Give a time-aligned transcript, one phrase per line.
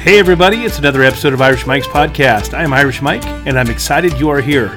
[0.00, 2.54] Hey, everybody, it's another episode of Irish Mike's podcast.
[2.54, 4.68] I am Irish Mike, and I'm excited you are here.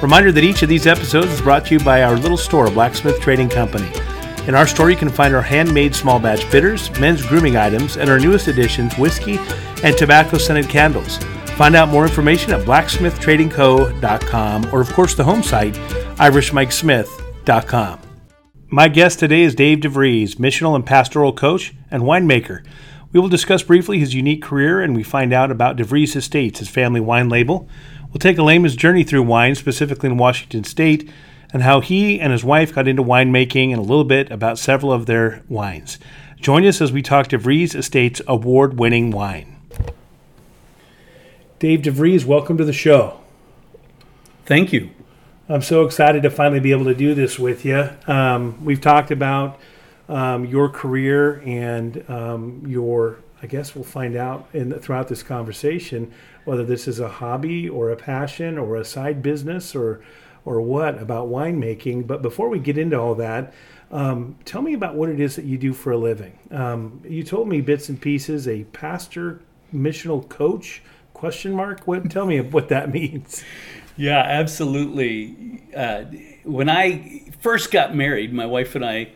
[0.00, 3.20] Reminder that each of these episodes is brought to you by our little store, Blacksmith
[3.20, 3.92] Trading Company.
[4.48, 8.08] In our store, you can find our handmade small batch bitters, men's grooming items, and
[8.10, 9.38] our newest additions, whiskey
[9.84, 11.18] and tobacco scented candles.
[11.56, 17.98] Find out more information at blacksmithtradingco.com or, of course, the home site, irishmikesmith.com.
[18.68, 22.64] My guest today is Dave DeVries, missional and pastoral coach and winemaker.
[23.12, 26.68] We will discuss briefly his unique career and we find out about DeVries Estates, his
[26.68, 27.68] family wine label.
[28.10, 31.10] We'll take a layman's journey through wine, specifically in Washington State,
[31.52, 34.92] and how he and his wife got into winemaking and a little bit about several
[34.92, 35.98] of their wines.
[36.40, 39.56] Join us as we talk DeVries Estates award winning wine.
[41.58, 43.20] Dave DeVries, welcome to the show.
[44.46, 44.90] Thank you.
[45.48, 47.90] I'm so excited to finally be able to do this with you.
[48.06, 49.60] Um, we've talked about
[50.08, 56.12] um, your career and um, your, I guess we'll find out in throughout this conversation
[56.44, 60.02] whether this is a hobby or a passion or a side business or
[60.44, 62.06] or what about winemaking.
[62.06, 63.54] But before we get into all that,
[63.90, 66.38] um, tell me about what it is that you do for a living.
[66.50, 68.48] Um, you told me bits and pieces.
[68.48, 69.40] A pastor,
[69.72, 70.82] missional coach?
[71.14, 71.86] Question mark.
[71.86, 72.10] What?
[72.10, 73.44] Tell me what that means.
[73.96, 75.62] Yeah, absolutely.
[75.76, 76.04] Uh,
[76.44, 79.12] when I first got married, my wife and I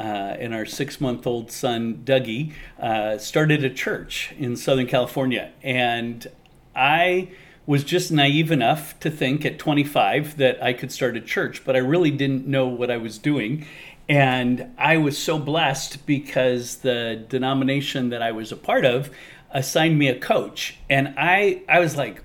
[0.00, 5.52] uh, and our six month old son, Dougie, uh, started a church in Southern California.
[5.62, 6.26] And
[6.74, 7.28] I
[7.66, 11.76] was just naive enough to think at 25 that I could start a church, but
[11.76, 13.66] I really didn't know what I was doing.
[14.08, 19.10] And I was so blessed because the denomination that I was a part of
[19.50, 20.78] assigned me a coach.
[20.88, 22.22] And I, I was like,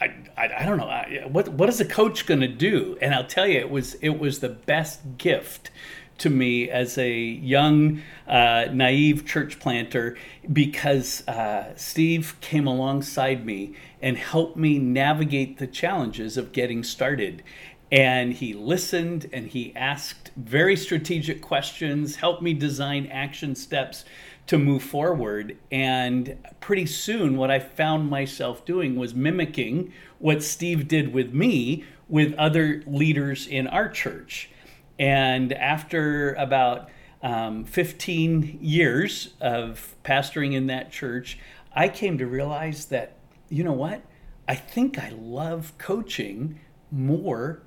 [0.00, 3.12] I, I, I don't know I, what what is a coach going to do and
[3.12, 5.72] I'll tell you it was it was the best gift
[6.18, 10.16] to me as a young, uh, naive church planter
[10.52, 17.42] because uh, Steve came alongside me and helped me navigate the challenges of getting started.
[17.90, 24.04] And he listened and he asked very strategic questions, helped me design action steps
[24.46, 25.56] to move forward.
[25.70, 31.84] And pretty soon, what I found myself doing was mimicking what Steve did with me
[32.08, 34.50] with other leaders in our church.
[34.98, 36.88] And after about
[37.22, 41.38] um, 15 years of pastoring in that church,
[41.72, 43.14] I came to realize that,
[43.48, 44.02] you know what?
[44.46, 46.58] I think I love coaching
[46.90, 47.62] more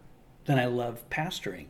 [0.46, 1.68] than I love pastoring.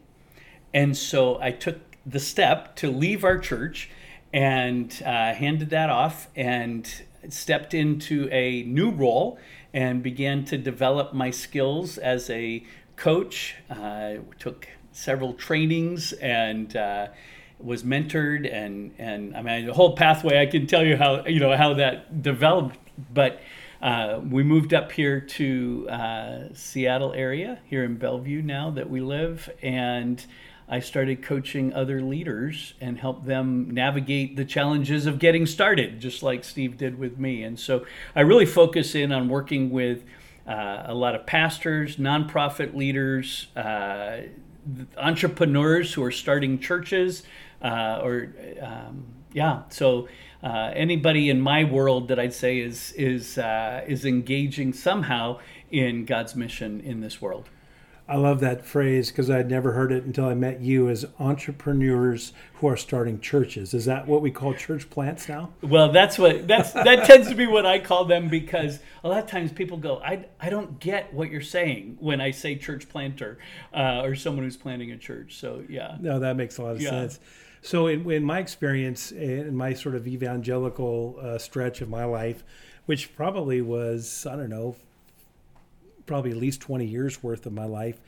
[0.74, 3.90] And so I took the step to leave our church
[4.34, 6.90] and uh, handed that off and
[7.30, 9.38] stepped into a new role
[9.74, 12.64] and began to develop my skills as a
[12.96, 13.56] coach.
[13.70, 17.08] Uh, took several trainings and uh,
[17.60, 20.42] was mentored and and I mean the whole pathway.
[20.42, 22.78] I can tell you how you know how that developed,
[23.14, 23.42] but.
[23.82, 29.02] Uh, we moved up here to uh, Seattle area here in Bellevue now that we
[29.02, 30.24] live, and
[30.72, 36.24] I started coaching other leaders and help them navigate the challenges of getting started, just
[36.24, 37.44] like Steve did with me.
[37.44, 37.86] And so
[38.16, 40.04] I really focus in on working with
[40.48, 44.22] uh, a lot of pastors, nonprofit leaders, uh,
[44.98, 47.24] entrepreneurs who are starting churches
[47.62, 50.08] uh, or um, yeah so
[50.44, 55.40] uh, anybody in my world that I'd say is is uh, is engaging somehow
[55.70, 57.50] in God's mission in this world.
[58.08, 62.34] I love that phrase because I'd never heard it until I met you as entrepreneurs
[62.56, 63.74] who are starting churches.
[63.74, 65.54] Is that what we call church plants now?
[65.62, 69.24] Well, that's what that's that tends to be what I call them because a lot
[69.24, 72.90] of times people go, I, I don't get what you're saying when I say church
[72.90, 73.38] planter
[73.74, 75.38] uh, or someone who's planting a church.
[75.38, 75.98] So yeah.
[76.00, 76.90] No, that makes a lot of yeah.
[76.90, 77.20] sense.
[77.62, 82.44] So in, in, my experience, in my sort of evangelical uh, stretch of my life,
[82.88, 84.76] which probably was I don't know
[86.06, 88.00] probably at least 20 years worth of my life.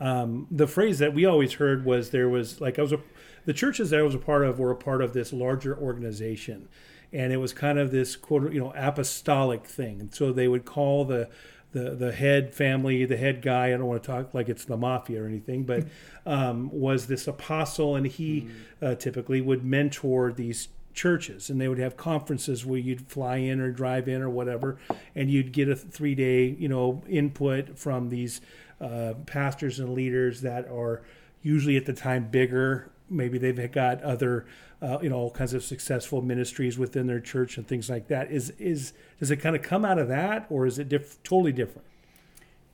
[0.00, 3.00] Um, the phrase that we always heard was there was like I was a,
[3.46, 6.68] the churches that I was a part of were a part of this larger organization,
[7.12, 10.00] and it was kind of this quote you know apostolic thing.
[10.00, 11.28] And so they would call the
[11.72, 13.68] the the head family, the head guy.
[13.68, 15.84] I don't want to talk like it's the mafia or anything, but
[16.26, 18.84] um, was this apostle, and he mm-hmm.
[18.84, 20.68] uh, typically would mentor these
[20.98, 24.76] churches and they would have conferences where you'd fly in or drive in or whatever
[25.14, 28.40] and you'd get a three day you know input from these
[28.80, 31.02] uh, pastors and leaders that are
[31.40, 32.90] usually at the time bigger.
[33.08, 34.46] Maybe they've got other
[34.82, 38.32] uh, you know all kinds of successful ministries within their church and things like that.
[38.32, 41.52] Is is does it kind of come out of that or is it diff- totally
[41.52, 41.86] different?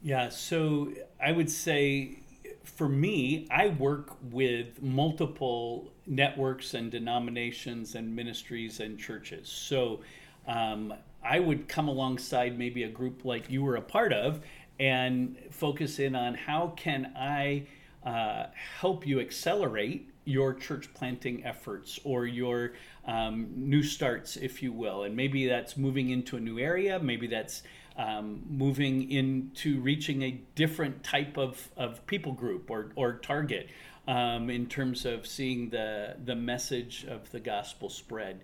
[0.03, 2.19] Yeah so i would say
[2.65, 9.49] for me, I work with multiple networks and denominations and ministries and churches.
[9.49, 10.01] So
[10.47, 14.41] um, I would come alongside maybe a group like you were a part of
[14.81, 17.67] and focus in on how can I
[18.05, 18.47] uh,
[18.79, 22.73] help you accelerate your church planting efforts or your
[23.07, 25.05] um, new starts, if you will.
[25.05, 27.63] And maybe that's moving into a new area, maybe that's
[27.96, 33.69] um, moving into reaching a different type of, of people group or, or target
[34.08, 38.43] um, in terms of seeing the, the message of the gospel spread.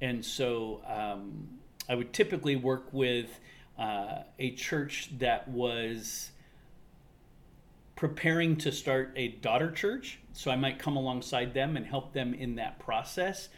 [0.00, 1.48] And so um,
[1.88, 3.40] I would typically work with
[3.78, 6.30] uh, a church that was
[7.96, 10.18] preparing to start a daughter church.
[10.32, 13.48] So I might come alongside them and help them in that process.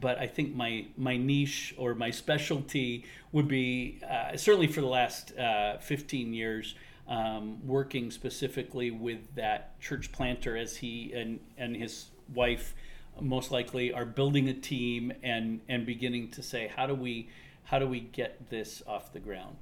[0.00, 4.86] But I think my, my niche or my specialty would be uh, certainly for the
[4.86, 6.74] last uh, 15 years
[7.08, 12.74] um, working specifically with that church planter as he and, and his wife
[13.20, 17.28] most likely are building a team and, and beginning to say, how do we
[17.64, 19.56] how do we get this off the ground?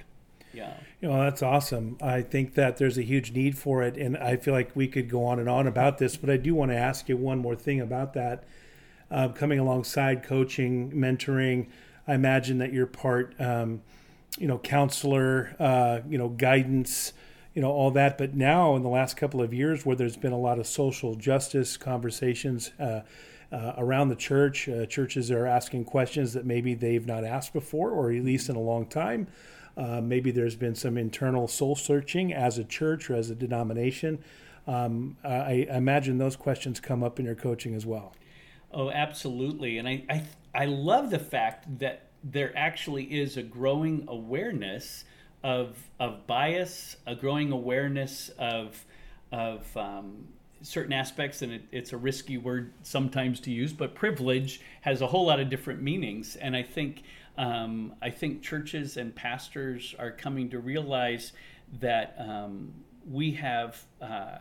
[0.52, 0.72] Yeah.
[1.00, 1.96] You know, that's awesome.
[2.02, 3.96] I think that there's a huge need for it.
[3.96, 6.54] And I feel like we could go on and on about this, but I do
[6.54, 8.44] want to ask you one more thing about that.
[9.10, 11.66] Uh, coming alongside coaching, mentoring,
[12.06, 13.82] I imagine that you're part, um,
[14.38, 17.12] you know, counselor, uh, you know, guidance,
[17.54, 18.18] you know, all that.
[18.18, 21.16] But now, in the last couple of years, where there's been a lot of social
[21.16, 23.00] justice conversations, uh,
[23.52, 24.68] uh, around the church.
[24.68, 28.56] Uh, churches are asking questions that maybe they've not asked before, or at least in
[28.56, 29.26] a long time.
[29.76, 34.22] Uh, maybe there's been some internal soul searching as a church or as a denomination.
[34.66, 38.12] Um, I, I, imagine those questions come up in your coaching as well.
[38.72, 39.78] Oh, absolutely.
[39.78, 40.24] And I, I,
[40.54, 45.04] I love the fact that there actually is a growing awareness
[45.42, 48.84] of, of bias, a growing awareness of,
[49.32, 50.28] of um,
[50.62, 55.06] certain aspects, and it, it's a risky word sometimes to use, but privilege has a
[55.06, 56.36] whole lot of different meanings.
[56.36, 57.02] And I think
[57.38, 61.32] um, I think churches and pastors are coming to realize
[61.80, 62.72] that um,
[63.08, 64.38] we have uh,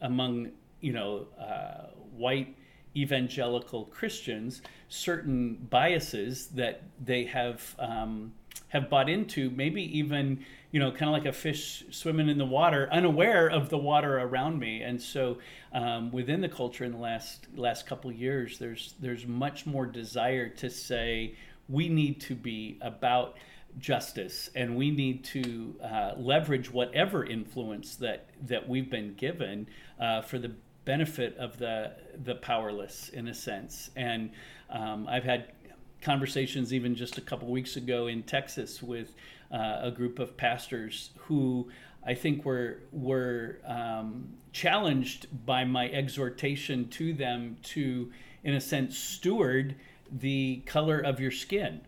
[0.00, 2.55] among you know uh, white
[2.96, 8.32] evangelical Christians certain biases that they have um,
[8.68, 10.44] have bought into, maybe even
[10.76, 14.18] you know, kind of like a fish swimming in the water, unaware of the water
[14.18, 14.82] around me.
[14.82, 15.38] And so,
[15.72, 20.48] um, within the culture in the last last couple years, there's there's much more desire
[20.50, 21.34] to say
[21.68, 23.38] we need to be about
[23.78, 29.66] justice and we need to uh, leverage whatever influence that that we've been given
[30.00, 30.52] uh, for the
[30.86, 31.92] benefit of the
[32.24, 33.90] the powerless in a sense.
[33.94, 34.30] And
[34.70, 35.52] um, I've had
[36.00, 39.14] conversations even just a couple weeks ago in Texas with
[39.52, 41.68] uh, a group of pastors who
[42.06, 48.12] I think were were um, challenged by my exhortation to them to,
[48.44, 49.74] in a sense, steward
[50.10, 51.80] the color of your skin,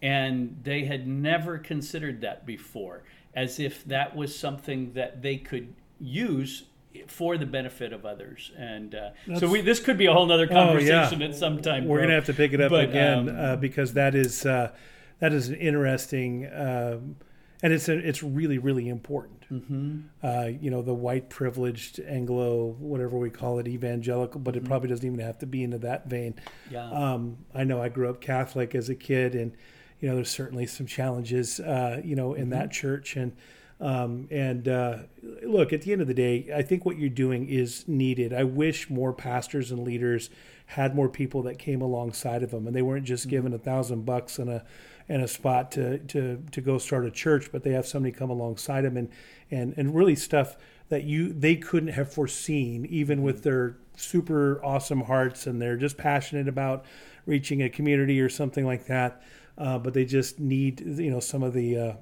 [0.00, 3.02] and they had never considered that before,
[3.34, 6.64] as if that was something that they could use
[7.06, 8.52] for the benefit of others.
[8.56, 11.30] And uh, so we, this could be a whole other conversation oh, yeah.
[11.30, 11.86] at some time.
[11.86, 14.44] We're going to have to pick it up but, again um, uh, because that is
[14.46, 14.72] uh,
[15.18, 17.16] that is an interesting, um,
[17.62, 19.44] and it's a, it's really really important.
[19.50, 20.00] Mm-hmm.
[20.22, 24.64] Uh, you know, the white privileged Anglo, whatever we call it, evangelical, but mm-hmm.
[24.64, 26.34] it probably doesn't even have to be into that vein.
[26.70, 26.90] Yeah.
[26.90, 29.52] Um, I know I grew up Catholic as a kid, and
[30.00, 32.50] you know, there's certainly some challenges, uh, you know, in mm-hmm.
[32.50, 33.32] that church and.
[33.80, 34.98] Um, and uh,
[35.42, 38.32] look, at the end of the day, I think what you're doing is needed.
[38.32, 40.30] I wish more pastors and leaders
[40.66, 43.30] had more people that came alongside of them, and they weren't just mm-hmm.
[43.30, 44.64] given a thousand bucks and a
[45.08, 48.30] and a spot to, to, to go start a church, but they have somebody come
[48.30, 49.08] alongside them and,
[49.50, 50.56] and, and really stuff
[50.88, 55.96] that you they couldn't have foreseen, even with their super awesome hearts and they're just
[55.96, 56.84] passionate about
[57.24, 59.22] reaching a community or something like that.
[59.58, 61.92] Uh, but they just need you know some of the uh,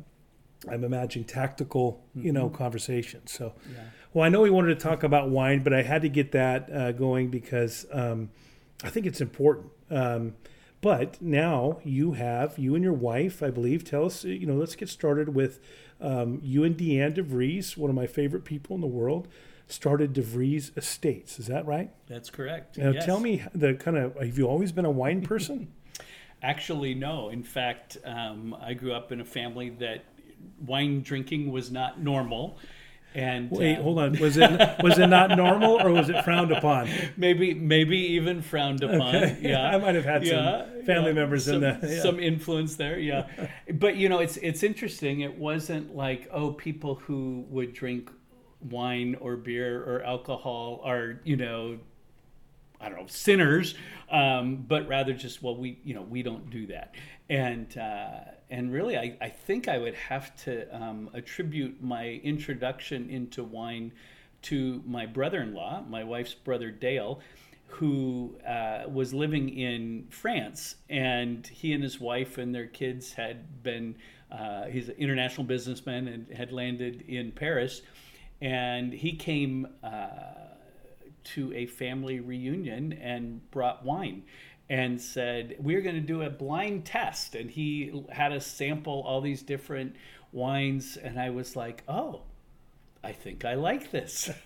[0.71, 2.57] I'm imagining tactical you know mm-hmm.
[2.57, 3.33] conversations.
[3.33, 3.85] So, yeah.
[4.13, 6.73] well, I know we wanted to talk about wine, but I had to get that
[6.73, 8.31] uh, going because um,
[8.83, 9.71] I think it's important.
[9.91, 10.35] Um,
[10.81, 13.85] but now you have you and your wife, I believe.
[13.85, 15.61] Tell us, you know, let's get started with
[16.01, 19.27] um, you and Deanne DeVries, one of my favorite people in the world,
[19.67, 21.39] started DeVries Estates.
[21.39, 21.91] Is that right?
[22.07, 22.77] That's correct.
[22.77, 23.07] Now, yes.
[23.07, 25.73] tell me the kind of have you always been a wine person?
[26.43, 27.31] Actually, no.
[27.31, 30.05] In fact, um, I grew up in a family that
[30.65, 32.59] wine drinking was not normal.
[33.15, 34.19] And wait, uh, hold on.
[34.19, 34.51] Was it
[34.83, 36.89] was it not normal or was it frowned upon?
[37.17, 39.15] Maybe maybe even frowned upon.
[39.15, 39.39] Okay.
[39.41, 41.15] Yeah, I might have had yeah, some family yeah.
[41.15, 41.83] members some, in that.
[41.83, 42.03] Yeah.
[42.03, 42.99] Some influence there.
[42.99, 43.29] Yeah,
[43.75, 45.21] but you know, it's it's interesting.
[45.21, 48.11] It wasn't like oh, people who would drink
[48.69, 51.79] wine or beer or alcohol are you know
[52.81, 53.77] I don't know sinners,
[54.11, 56.97] um, but rather just well we you know we don't do that,
[57.31, 58.21] and uh,
[58.55, 63.91] and really, I, I think I would have to um, attribute my introduction into wine
[64.43, 67.21] to my brother in law, my wife's brother Dale,
[67.67, 70.77] who uh, was living in France.
[70.89, 73.97] And he and his wife and their kids had been,
[74.31, 77.83] uh, he's an international businessman and had landed in Paris.
[78.41, 80.09] And he came uh,
[81.25, 84.23] to a family reunion and brought wine
[84.69, 87.35] and said, We're going to do a blind test.
[87.35, 89.97] And he had us sample all these different
[90.33, 90.97] wines.
[90.97, 92.23] And I was like, Oh,
[93.03, 94.31] I think I like this.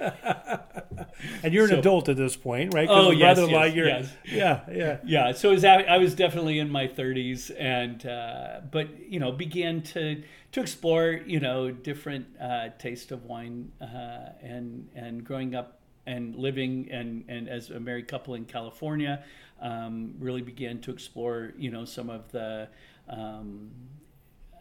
[1.42, 2.88] and you're an So- adult at this point, right?
[2.90, 4.12] Oh, yes, yes, you're, yes.
[4.24, 4.98] yeah, yeah.
[5.04, 9.30] yeah, so it was, I was definitely in my 30s, and uh, but you know
[9.32, 10.22] began to
[10.52, 15.77] to explore you know different uh, taste of wine, uh, and and growing up
[16.08, 19.24] and living and and as a married couple in California,
[19.60, 22.68] um, really began to explore you know some of the.
[23.08, 23.70] Um,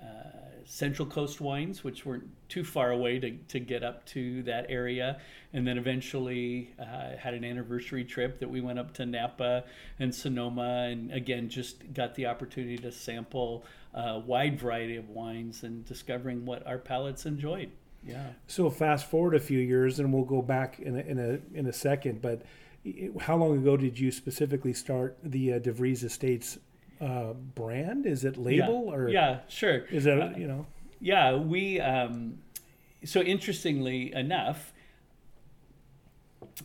[0.01, 0.37] uh,
[0.69, 5.19] Central Coast wines, which weren't too far away to, to get up to that area.
[5.53, 9.63] And then eventually uh, had an anniversary trip that we went up to Napa
[9.97, 13.63] and Sonoma, and again, just got the opportunity to sample
[13.93, 17.71] a wide variety of wines and discovering what our palates enjoyed.
[18.05, 18.27] Yeah.
[18.47, 21.65] So fast forward a few years, and we'll go back in a, in a in
[21.67, 22.21] a second.
[22.21, 22.43] But
[23.21, 26.57] how long ago did you specifically start the uh, DeVries Estates
[27.01, 28.05] uh, brand?
[28.05, 28.93] Is it label yeah.
[28.93, 29.79] or yeah, sure.
[29.91, 30.65] is that Uh, you know?
[31.01, 31.79] Yeah, we.
[31.79, 32.39] Um,
[33.03, 34.73] so interestingly enough,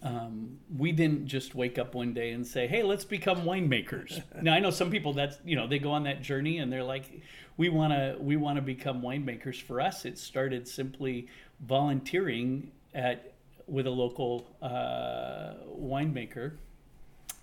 [0.02, 4.54] um, we didn't just wake up one day and say, "Hey, let's become winemakers." now
[4.54, 7.22] I know some people that's you know they go on that journey and they're like,
[7.56, 11.28] "We want to we want to become winemakers." For us, it started simply
[11.60, 13.34] volunteering at
[13.66, 16.52] with a local uh, winemaker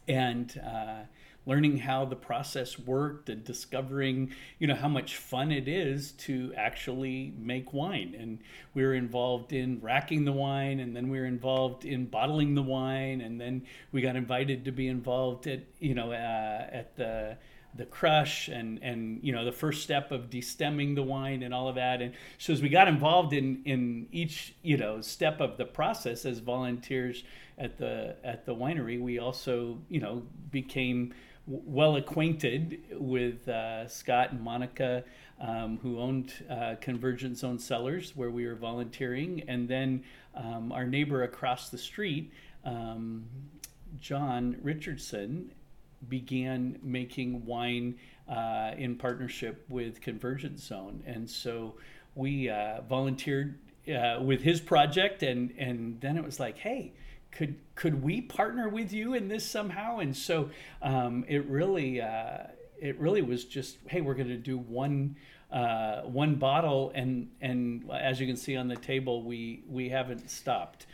[0.07, 1.03] and uh,
[1.46, 6.53] learning how the process worked and discovering you know how much fun it is to
[6.55, 8.15] actually make wine.
[8.17, 8.39] And
[8.74, 12.62] we were involved in racking the wine and then we were involved in bottling the
[12.62, 17.38] wine and then we got invited to be involved at you know uh, at the
[17.75, 21.67] the crush and and you know the first step of destemming the wine and all
[21.67, 22.01] of that.
[22.01, 26.25] And so as we got involved in in each you know step of the process
[26.25, 27.24] as volunteers
[27.58, 31.13] at the at the winery we also you know became
[31.49, 35.03] well acquainted with uh, Scott and Monica
[35.41, 40.03] um, who owned uh, Convergence Zone Cellars where we were volunteering and then
[40.35, 42.31] um, our neighbor across the street
[42.63, 43.25] um,
[43.99, 45.51] John Richardson
[46.07, 51.75] began making wine uh, in partnership with Convergence Zone, and so
[52.15, 53.57] we uh, volunteered
[53.93, 56.93] uh, with his project, and and then it was like, hey.
[57.31, 60.00] Could could we partner with you in this somehow?
[60.00, 60.50] And so
[60.81, 62.48] um, it really uh,
[62.79, 65.15] it really was just hey, we're going to do one
[65.51, 70.29] uh, one bottle, and and as you can see on the table, we we haven't
[70.29, 70.86] stopped.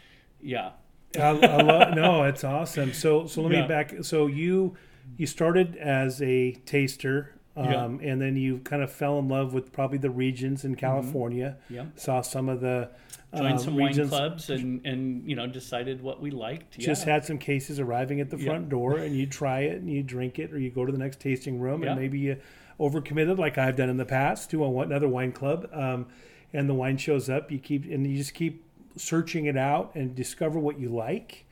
[0.42, 0.72] Yeah,
[1.18, 2.94] I, I love, no, it's awesome.
[2.94, 3.58] So so let Yeah.
[3.62, 4.04] me back.
[4.04, 4.76] So you
[5.18, 7.35] you started as a taster.
[7.58, 7.84] Yeah.
[7.86, 11.58] Um, And then you kind of fell in love with probably the regions in California.
[11.70, 11.86] yeah.
[11.96, 12.90] Saw some of the
[13.36, 16.78] joined um, some wine clubs and and you know decided what we liked.
[16.78, 16.86] Yeah.
[16.86, 18.46] just had some cases arriving at the Yeah.
[18.46, 20.98] front door and you try it and you drink it or you go to the
[20.98, 21.92] next tasting room Yeah.
[21.92, 22.38] and maybe you
[22.80, 26.08] overcommitted like I've done in the past to a, another wine club um,
[26.54, 28.64] and the wine shows up you keep and you just keep
[28.98, 31.46] searching it out and discover what you like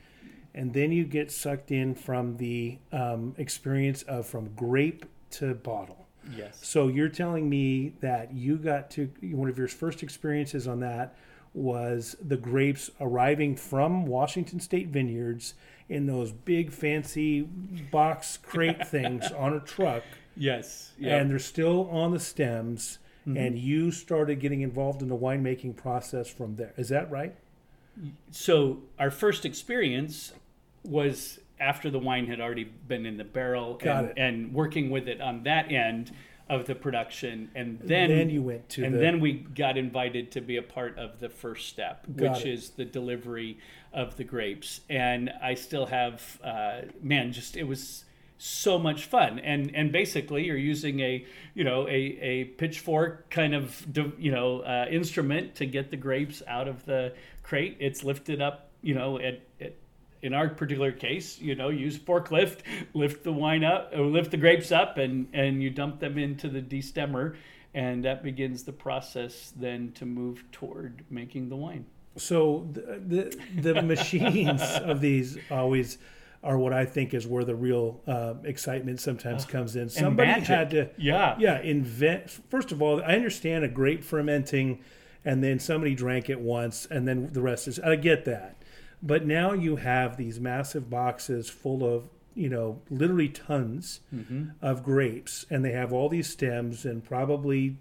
[0.54, 5.04] and then you get sucked in from the um, experience of from grape
[5.38, 10.02] to bottle yes, so you're telling me that you got to one of your first
[10.02, 11.16] experiences on that
[11.52, 15.54] was the grapes arriving from Washington State vineyards
[15.88, 17.42] in those big fancy
[17.92, 20.02] box crate things on a truck
[20.36, 21.16] yes, yeah.
[21.16, 23.36] and they're still on the stems mm-hmm.
[23.36, 26.72] and you started getting involved in the winemaking process from there.
[26.76, 27.34] Is that right?
[28.32, 30.32] so our first experience
[30.82, 35.20] was after the wine had already been in the barrel and, and working with it
[35.20, 36.12] on that end
[36.48, 40.30] of the production, and then then you went to and the then we got invited
[40.32, 42.52] to be a part of the first step, Got which it.
[42.52, 43.58] is the delivery
[43.94, 44.80] of the grapes.
[44.90, 48.04] And I still have, uh, man, just it was
[48.36, 49.38] so much fun.
[49.38, 53.86] And and basically, you're using a you know a, a pitchfork kind of
[54.18, 57.78] you know uh, instrument to get the grapes out of the crate.
[57.80, 59.40] It's lifted up, you know, at
[60.24, 62.60] in our particular case, you know, use forklift,
[62.94, 66.48] lift the wine up, or lift the grapes up, and and you dump them into
[66.48, 67.36] the destemmer,
[67.74, 71.84] and that begins the process then to move toward making the wine.
[72.16, 73.00] So the
[73.60, 75.98] the, the machines of these always
[76.42, 79.88] are what I think is where the real uh, excitement sometimes comes in.
[79.88, 81.36] Somebody had to, Yeah.
[81.38, 82.30] yeah, invent.
[82.50, 84.80] First of all, I understand a grape fermenting,
[85.24, 87.78] and then somebody drank it once, and then the rest is.
[87.80, 88.56] I get that,
[89.04, 94.44] but now you have these massive boxes full of you know literally tons Mm-hmm.
[94.62, 97.76] of grapes, and they have all these stems and probably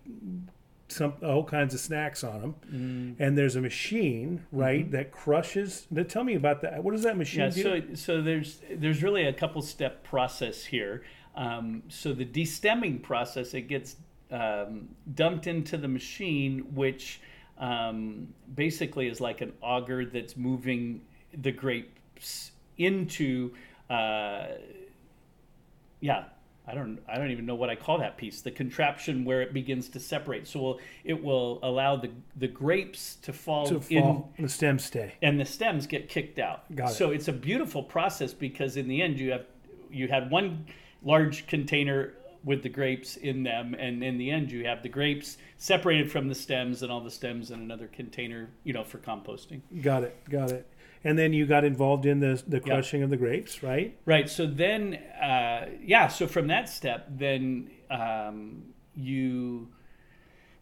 [0.89, 2.55] some all kinds of snacks on them.
[2.71, 3.15] Mm.
[3.25, 5.87] And there's a machine, right, that crushes.
[5.89, 6.83] Now, tell me about that.
[6.83, 7.67] What does that machine Mm-hmm.
[7.67, 7.95] Yeah, do?
[7.95, 11.03] so so there's there's really a couple step process here.
[11.35, 13.95] Um, so the destemming process, it gets
[14.29, 17.21] um, dumped into the machine, which
[17.57, 21.01] um, basically is like an auger that's moving
[21.41, 23.53] the grapes into.
[23.89, 24.47] Uh,
[25.99, 26.25] yeah,
[26.65, 28.41] I don't I don't even know what I call that piece.
[28.41, 30.47] The contraption where it begins to separate.
[30.47, 34.85] So we'll, it will allow the the grapes to fall, to in fall, the stems
[34.85, 35.13] stay.
[35.21, 36.73] and the stems get kicked out.
[36.73, 36.93] Got it.
[36.93, 39.45] So it's a beautiful process because in the end you have
[39.91, 40.65] you had one
[41.03, 42.13] large container
[42.45, 46.27] with the grapes in them and in the end you have the grapes separated from
[46.27, 49.61] the stems and all the stems in another container, you know, for composting.
[49.81, 50.17] Got it.
[50.29, 50.67] Got it.
[51.03, 53.97] And then you got involved in the the crushing of the grapes, right?
[54.05, 54.29] Right.
[54.29, 56.07] So then, uh, yeah.
[56.07, 58.63] So from that step, then um,
[58.95, 59.67] you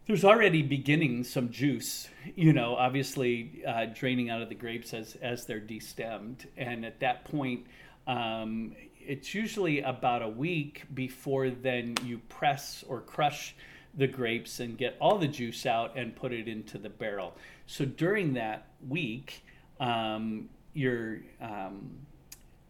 [0.06, 2.08] there's already beginning some juice.
[2.34, 7.00] You know, obviously uh, draining out of the grapes as as they're destemmed, and at
[7.00, 7.66] that point.
[8.06, 13.54] Um, it's usually about a week before then you press or crush
[13.94, 17.36] the grapes and get all the juice out and put it into the barrel.
[17.66, 19.44] So during that week,
[19.86, 21.90] um, you're um,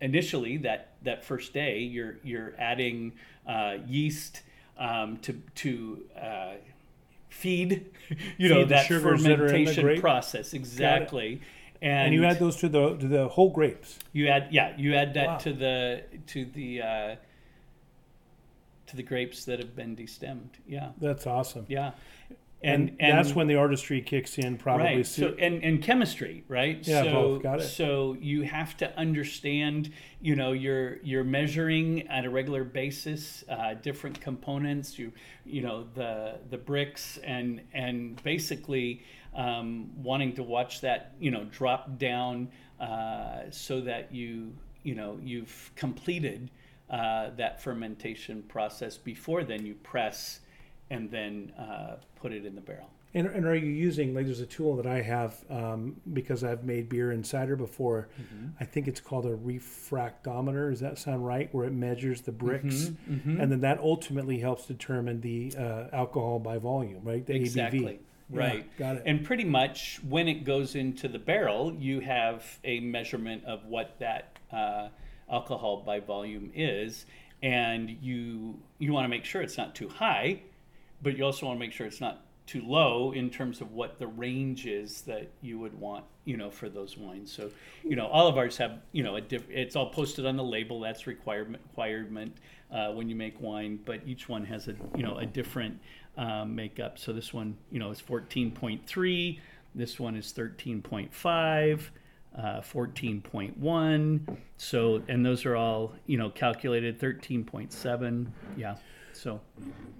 [0.00, 3.12] initially that that first day you're you're adding
[3.47, 4.42] uh, yeast
[4.78, 6.52] um, to to uh,
[7.28, 7.71] feed
[8.38, 10.00] you know Feed the that that fermentation grape.
[10.00, 11.40] process exactly.
[11.83, 13.99] And, And you add those to the to the whole grapes.
[14.12, 15.37] you add yeah you add that Wow.
[15.38, 17.16] to the to the uh,
[18.87, 21.64] to the grapes that have been destemmed yeah That's awesome.
[21.68, 21.92] yeah
[22.64, 24.85] And, that's when the artistry kicks in, probably.
[24.85, 27.42] right so and, and chemistry right Yeah, so both.
[27.42, 27.64] Got it.
[27.64, 33.75] so you have to understand you know you're you're measuring at a regular basis uh,
[33.75, 35.12] different components you
[35.44, 39.03] you know the the Brix and and basically
[39.35, 42.48] um, wanting to watch that you know drop down
[42.81, 46.51] uh, so that you you know you've completed
[46.90, 50.40] uh, that fermentation process before then you press
[50.92, 54.40] and then uh, put it in the barrel And, and are you using like there's
[54.40, 58.00] a tool that I have um, because I've made beer and cider before.
[58.20, 58.46] Mm-hmm.
[58.62, 60.70] I think it's called a refractometer.
[60.70, 61.48] Does that sound right?
[61.55, 63.40] Where it measures the Brix, Mm-hmm.
[63.40, 67.24] and then that ultimately helps determine the uh, alcohol by volume, right?
[67.26, 67.81] The Exactly.
[67.81, 67.98] ABV.
[68.35, 68.78] Yeah, Right.
[68.78, 69.02] got it.
[69.05, 73.98] And pretty much when it goes into the barrel, you have a measurement of what
[73.98, 74.88] that uh,
[75.31, 77.05] alcohol by volume is,
[77.42, 80.40] and you you want to make sure it's not too high,
[81.03, 83.99] but you also want to make sure it's not too low in terms of what
[83.99, 87.33] the range is that you would want, you know, for those wines.
[87.33, 87.51] So,
[87.85, 90.45] you know, all of ours have, you know, a diff- it's all posted on the
[90.45, 90.81] label.
[90.81, 92.37] That's requirement requirement
[92.71, 95.79] uh, when you make wine, but each one has a, you know, a different
[96.17, 96.99] um, makeup.
[96.99, 99.38] So this one, you know, is 14.3.
[99.75, 101.81] This one is 13.5.
[102.35, 108.75] Uh, 14.1 so and those are all you know calculated 13.7 yeah
[109.22, 109.40] so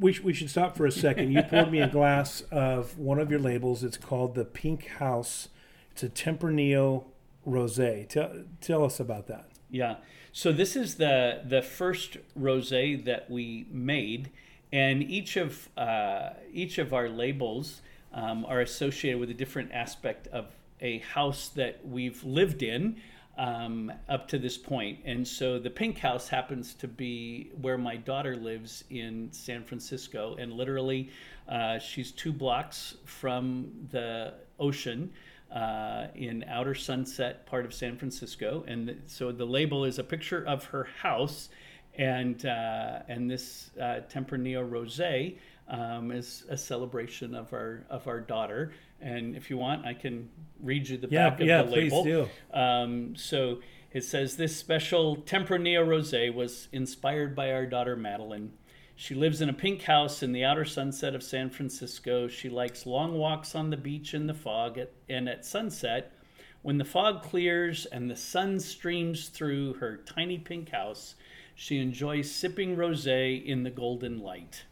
[0.01, 1.31] We, sh- we should stop for a second.
[1.31, 3.85] You poured me a glass of one of your labels.
[3.85, 5.49] It's called the Pink House.
[5.93, 7.05] It's a Tempranillo
[7.47, 8.09] Rosé.
[8.09, 9.49] Tell, tell us about that.
[9.71, 9.97] Yeah.
[10.33, 14.31] So this is the the first rosé that we made,
[14.73, 17.83] and each of uh, each of our labels
[18.13, 20.47] um, are associated with a different aspect of
[20.81, 22.97] a house that we've lived in
[23.39, 25.01] um, up to this point.
[25.05, 30.37] And so the pink house happens to be where my daughter lives in San Francisco,
[30.39, 31.11] and literally,
[31.49, 35.13] uh, she's two blocks from the ocean
[35.55, 40.45] uh, in outer sunset part of San Francisco, and so the label is a picture
[40.47, 41.49] of her house,
[41.97, 45.37] and uh, and this uh, Tempranillo Rosé
[45.69, 48.73] um, is a celebration of our of our daughter.
[49.01, 50.29] And if you want, I can
[50.61, 52.05] read you the Yeah, back of yeah, the please label.
[52.05, 52.29] do.
[52.59, 53.61] Um, so
[53.93, 58.53] it says this special Tempranillo Rosé was inspired by our daughter Madeline.
[58.95, 62.29] She lives in a pink house in the outer sunset of San Francisco.
[62.29, 66.13] She likes long walks on the beach in the fog, at, and at sunset,
[66.61, 71.17] when the fog clears and the sun streams through her tiny pink house,
[71.55, 74.65] she enjoys sipping rosé in the golden light.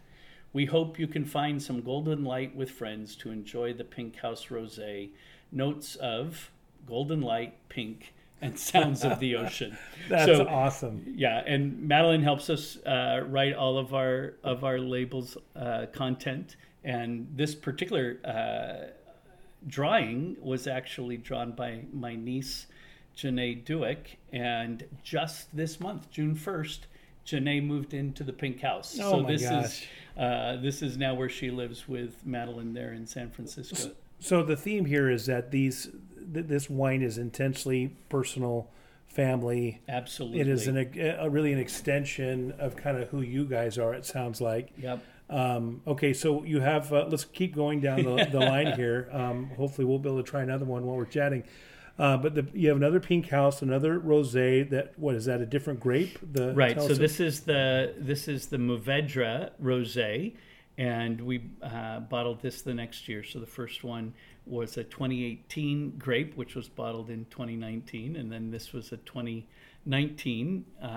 [0.53, 4.47] We hope you can find some golden light with friends to enjoy the Pink House
[4.47, 5.11] Rosé.
[5.53, 6.51] Notes of
[6.87, 9.79] golden light, pink, and sounds of the ocean.
[10.09, 11.14] That's so, awesome.
[11.16, 16.57] Yeah, and Madeline helps us uh, write all of our of our labels uh, content,
[16.85, 18.90] and this particular uh,
[19.66, 22.66] drawing was actually drawn by my niece,
[23.20, 26.87] Janae Dewick, and just this month, June first,
[27.26, 28.98] Janae moved into the pink house.
[29.00, 29.64] Oh so my this gosh.
[29.64, 33.92] is uh, this is now where she lives with Madeline there in San Francisco.
[34.18, 35.88] So the theme here is that these
[36.33, 38.70] th- this wine is intensely personal,
[39.06, 39.80] family.
[39.88, 43.94] Absolutely, It is an, a, really an extension of kind of who you guys are.
[43.94, 44.70] It sounds like.
[44.78, 45.02] Yep.
[45.28, 46.92] Um, okay, so you have.
[46.92, 49.09] Uh, let's keep going down the, the line here.
[49.12, 51.44] Um, hopefully, we'll be able to try another one while we're chatting.
[52.00, 54.68] Uh, but the, you have another pink house, another rosé.
[54.70, 55.42] That what is that?
[55.42, 56.18] A different grape?
[56.32, 56.80] The Right.
[56.80, 60.32] So us- this is the this is the Mourvedre rosé,
[60.78, 63.22] and we uh, bottled this the next year.
[63.22, 64.14] So the first one
[64.46, 70.64] was a 2018 grape, which was bottled in 2019, and then this was a 2019
[70.82, 70.88] uh,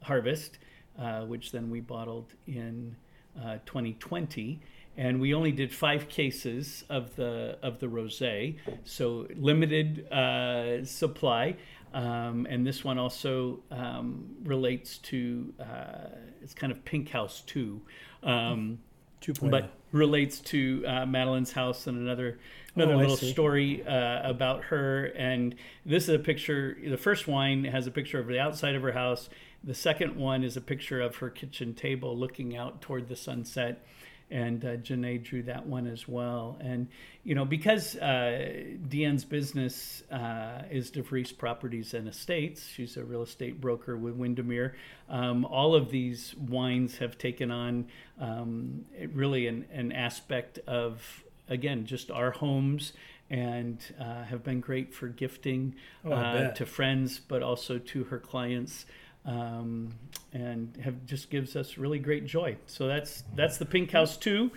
[0.00, 0.58] harvest,
[0.96, 2.94] uh, which then we bottled in
[3.36, 4.60] uh, 2020.
[4.96, 11.56] And we only did five cases of the of the rosé, so limited uh, supply.
[11.94, 16.08] Um, and this one also um, relates to uh,
[16.42, 17.80] it's kind of Pink House too,
[18.22, 18.78] um,
[19.22, 19.50] 2.0.
[19.50, 22.38] but relates to uh, Madeline's house and another
[22.74, 25.06] another Oh, little story uh, about her.
[25.16, 26.76] And this is a picture.
[26.82, 29.28] The first wine has a picture of the outside of her house.
[29.62, 33.84] The second one is a picture of her kitchen table looking out toward the sunset.
[34.32, 36.56] And uh, Janae drew that one as well.
[36.60, 36.88] And,
[37.22, 43.22] you know, because uh, Deanne's business uh, is DeVries Properties and Estates, she's a real
[43.22, 44.74] estate broker with Windermere,
[45.10, 51.84] um, all of these wines have taken on um, really an, an aspect of, again,
[51.84, 52.94] just our homes
[53.28, 58.18] and uh, have been great for gifting Oh, uh, to friends, but also to her
[58.18, 58.86] clients.
[59.24, 59.94] Um,
[60.32, 62.56] and have just gives us really great joy.
[62.66, 64.50] So that's that's the Pink House too,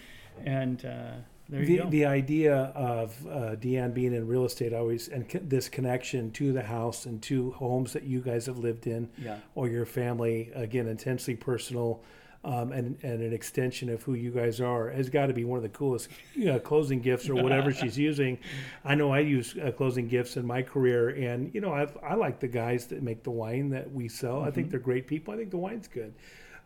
[0.44, 1.12] and uh,
[1.50, 1.90] there you the, go.
[1.90, 6.52] the idea of uh, Deanne being in real estate always and co- this connection to
[6.54, 9.38] the house and to homes that you guys have lived in Yeah.
[9.54, 12.02] or your family again intensely personal
[12.46, 15.58] um, and and an extension of who you guys are has got to be one
[15.58, 18.38] of the coolest you know, closing gifts or whatever she's using.
[18.86, 22.14] I know I use uh, closing gifts in my career, and you know I I
[22.14, 24.42] like the guys that make the wine that we sell.
[24.44, 25.34] I think they're great people.
[25.34, 26.14] I think the wine's good.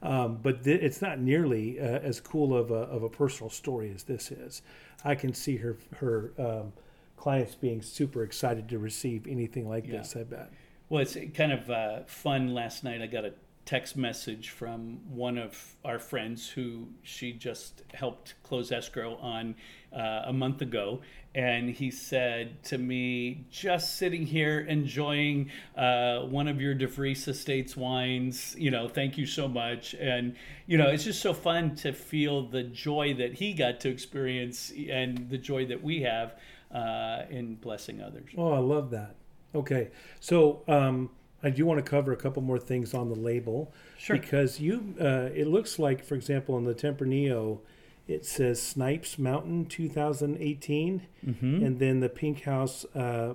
[0.01, 3.91] Um, but th- it's not nearly uh, as cool of a, of a personal story
[3.93, 4.61] as this is.
[5.03, 6.73] I can see her her um,
[7.17, 9.97] clients being super excited to receive anything like Yeah.
[9.97, 10.15] this.
[10.15, 10.51] I bet.
[10.89, 12.53] Well, it's kind of uh, fun.
[12.53, 13.33] Last night, I got a
[13.69, 19.53] text message from one of our friends who she just helped close escrow on
[19.95, 21.01] uh, a month ago.
[21.35, 27.77] And he said to me, just sitting here enjoying uh, one of your DeVries Estates
[27.77, 29.93] wines, you know, thank you so much.
[29.93, 33.89] And, you know, it's just so fun to feel the joy that he got to
[33.89, 36.39] experience and the joy that we have
[36.73, 38.31] uh, in blessing others.
[38.35, 39.15] Oh, I love that.
[39.53, 41.09] Okay, so um,
[41.41, 43.71] I do want to cover a couple more things on the label.
[43.97, 44.17] Sure.
[44.17, 47.59] Because you, uh, it looks like, for example, in the Tempranillo,
[48.07, 51.65] it says Snipes Mountain 2018, Mm-hmm.
[51.65, 53.33] and then the Pink House uh,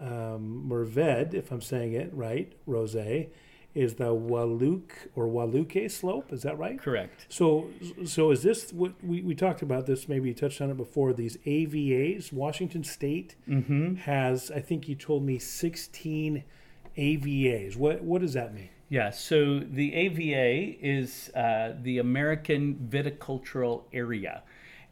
[0.00, 3.28] um, Merved, if I'm saying it right, Rosé,
[3.74, 6.30] is the Waluk or Wahluke slope.
[6.32, 6.78] Is that right?
[6.78, 7.24] Correct.
[7.30, 7.68] So,
[8.04, 10.08] so is this what we, we talked about this?
[10.08, 11.12] Maybe you touched on it before.
[11.14, 13.94] These AVAs, Washington State Mm-hmm.
[13.96, 16.44] has, I think you told me, 16
[16.96, 17.76] AVAs.
[17.76, 18.68] What what does that mean?
[18.88, 24.42] Yeah, so the AVA is uh, the American Viticultural Area,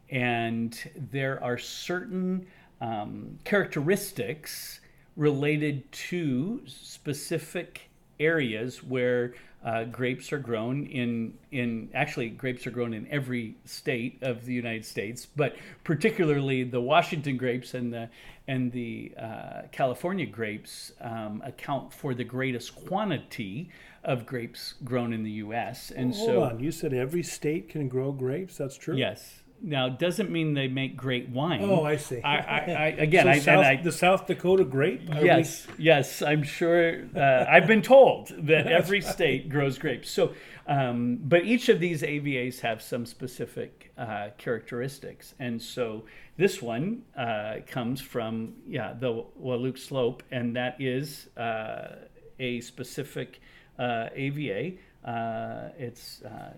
[0.09, 2.47] and there are certain
[2.79, 4.79] um, characteristics
[5.15, 9.33] related to specific areas where
[9.63, 14.53] uh, grapes are grown in in actually grapes are grown in every state of the
[14.53, 18.09] United States, but particularly the Washington grapes and the
[18.47, 23.69] and the uh, California grapes um, account for the greatest quantity
[24.03, 25.91] of grapes grown in the U.S.
[25.91, 28.57] And Hold so on, you said every state can grow grapes.
[28.57, 28.95] That's true.
[28.95, 29.40] yes.
[29.63, 31.61] Now doesn't mean they make great wine.
[31.63, 32.21] Oh, I see.
[32.21, 35.09] I, I, I again, So I, South, I the South Dakota grape.
[35.13, 37.03] Are we- yes, yes, I'm sure.
[37.15, 40.09] Uh, I've been told that every state grows grapes.
[40.09, 40.33] So,
[40.67, 46.05] um, but each of these AVAs have some specific uh, characteristics, and so
[46.37, 51.95] this one uh, comes from yeah the Wahluke Slope, and that is uh,
[52.39, 53.41] a specific
[53.77, 54.73] uh, AVA.
[55.05, 56.53] Uh, it's uh,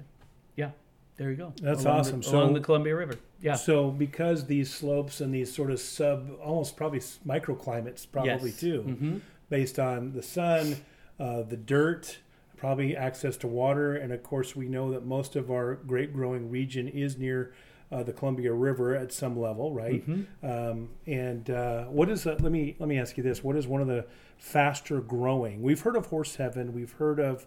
[1.17, 1.53] There you go.
[1.61, 2.19] That's Along awesome.
[2.21, 3.15] The, So- along the Columbia River.
[3.41, 3.55] Yeah.
[3.55, 8.59] So because these slopes and these sort of sub, almost probably microclimates, probably Yes.
[8.59, 9.21] too, Mhm.
[9.49, 10.77] based on the sun,
[11.19, 12.19] uh, the dirt,
[12.57, 16.49] probably access to water, and of course we know that most of our grape growing
[16.49, 17.51] region is near
[17.91, 20.03] uh, the Columbia River at some level, right?
[20.09, 20.45] Mm-hmm.
[20.49, 23.67] Um, and uh, what is uh, let me let me ask you this: What is
[23.67, 24.05] one of the
[24.37, 25.61] faster growing?
[25.61, 26.73] We've heard of Horse Heaven.
[26.73, 27.45] We've heard of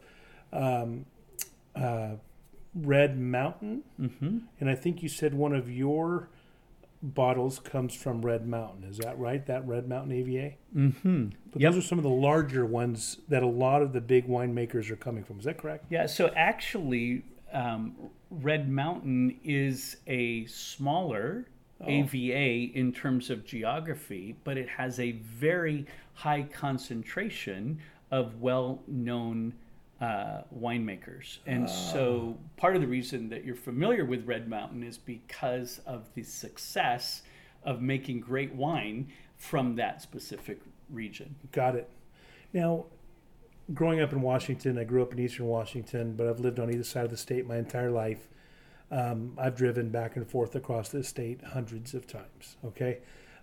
[0.52, 1.06] um,
[1.74, 2.10] uh,
[2.76, 4.38] Red Mountain, Mm-hmm.
[4.60, 6.28] and I think you said one of your
[7.02, 8.84] bottles comes from Red Mountain.
[8.84, 9.44] Is that right?
[9.46, 10.54] That Red Mountain AVA.
[10.74, 11.26] Mm-hmm.
[11.52, 11.72] But Yep.
[11.72, 14.96] those are some of the larger ones that a lot of the big winemakers are
[14.96, 15.38] coming from.
[15.38, 15.86] Is that correct?
[15.90, 17.94] Yeah, so actually, um,
[18.30, 21.46] Red Mountain is a smaller
[21.78, 21.84] Oh.
[21.88, 25.84] AVA in terms of geography, but it has a very
[26.14, 27.78] high concentration
[28.10, 29.52] of well known
[30.00, 31.38] uh, winemakers.
[31.46, 36.12] And so part of the reason that you're familiar with Red Mountain is because of
[36.14, 37.22] the success
[37.62, 41.34] of making great wine from that specific region.
[41.52, 41.90] Got it.
[42.52, 42.86] Now,
[43.74, 46.84] growing up in Washington, I grew up in Eastern Washington, but I've lived on either
[46.84, 48.28] side of the state my entire life.
[48.90, 52.56] Um, I've driven back and forth across the state hundreds of times.
[52.64, 52.98] Okay.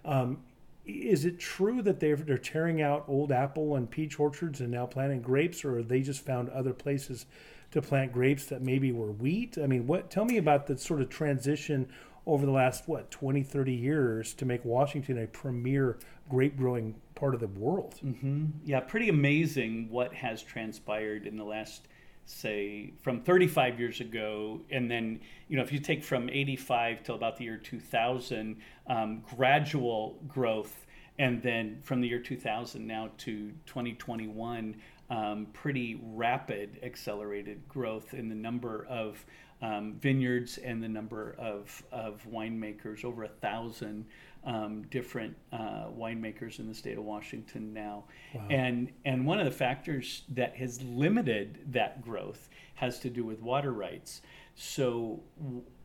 [0.05, 0.39] Um,
[0.85, 4.85] is it true that they're, they're tearing out old apple and peach orchards and now
[4.85, 7.25] planting grapes, or they just found other places
[7.71, 9.57] to plant grapes that maybe were wheat?
[9.61, 10.11] I mean, what?
[10.11, 11.87] Tell me about the sort of transition
[12.25, 15.97] over the last what 20, 30 years to make Washington a premier
[16.29, 17.95] grape growing part of the world.
[17.99, 21.87] hmm Yeah, pretty amazing what has transpired in the last,
[22.25, 24.61] say, from 35 years ago.
[24.71, 28.57] And then, you know, if you take from 85 till about the year 2000,
[28.87, 30.85] um, gradual growth.
[31.19, 34.75] And then from the year 2000 now to 2021,
[35.09, 39.23] um, pretty rapid accelerated growth in the number of
[39.61, 44.05] um, vineyards and the number of, of winemakers, over a thousand
[44.45, 48.05] um, different uh, winemakers in the state of Washington now.
[48.49, 53.41] And, and one of the factors that has limited that growth has to do with
[53.41, 54.21] water rights.
[54.55, 55.21] So,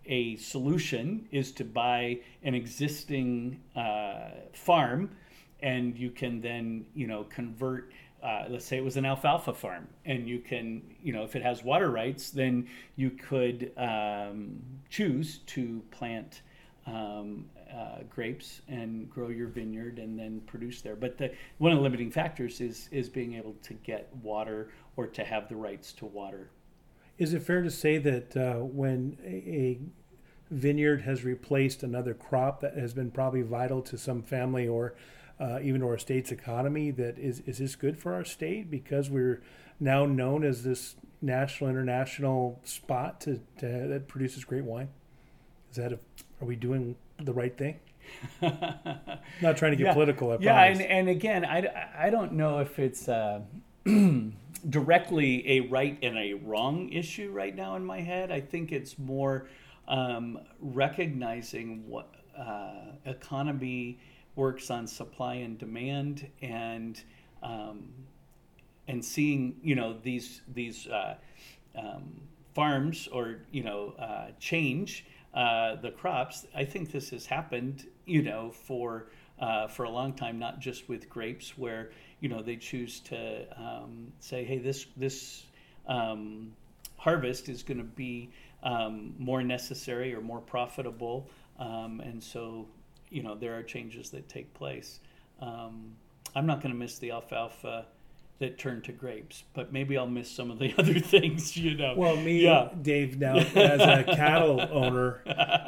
[0.07, 5.11] a solution is to buy an existing uh, farm,
[5.61, 7.93] and you can then, you know, convert
[8.23, 11.43] uh, let's say it was an alfalfa farm and you can you know if it
[11.43, 12.67] has water rights then
[12.97, 16.43] you could um, choose to plant
[16.87, 20.97] um, uh, grapes and grow your vineyard and then produce there.
[20.97, 25.07] But the, one of the limiting factors is is being able to get water or
[25.07, 26.51] to have the rights to water.
[27.19, 29.79] Is it fair to say that uh, when a,
[30.51, 34.95] vineyard has replaced another crop that has been probably vital to some family or
[35.39, 38.71] uh, even to our state's economy, that is is this good for our state?
[38.71, 39.43] Because we're
[39.79, 44.89] now known as this national international spot to, to that produces great wine?
[45.71, 45.99] Is that a,
[46.41, 47.79] are we doing the right thing?
[48.43, 49.93] Not trying to get Yeah.
[49.93, 50.33] political.
[50.33, 53.41] I yeah and, and again I, I don't know if it's uh,
[54.71, 58.99] directly a right and a wrong issue right now in my head i think it's
[58.99, 59.47] more
[59.87, 63.99] um, recognizing what uh, economy
[64.37, 67.03] works on supply and demand and
[67.43, 67.89] um,
[68.89, 71.15] and seeing you know these these uh,
[71.77, 72.21] um,
[72.55, 76.47] farms or you know uh, change uh, the crops.
[76.55, 80.89] I think this has happened you know for uh, for a long time, not just
[80.89, 85.45] with grapes, where you know they choose to um, say, hey, this this
[85.87, 86.53] um,
[86.97, 88.31] harvest is going to be
[88.63, 92.67] um, more necessary or more profitable, um, and so
[93.11, 95.01] you know there are changes that take place.
[95.41, 95.95] Um,
[96.35, 97.87] I'm not going to miss the alfalfa
[98.41, 101.57] that turn to grapes, but maybe I'll miss some of the other things.
[101.57, 101.95] You know.
[101.97, 102.69] Well, me, Yeah.
[102.81, 105.23] Dave, now as a cattle owner,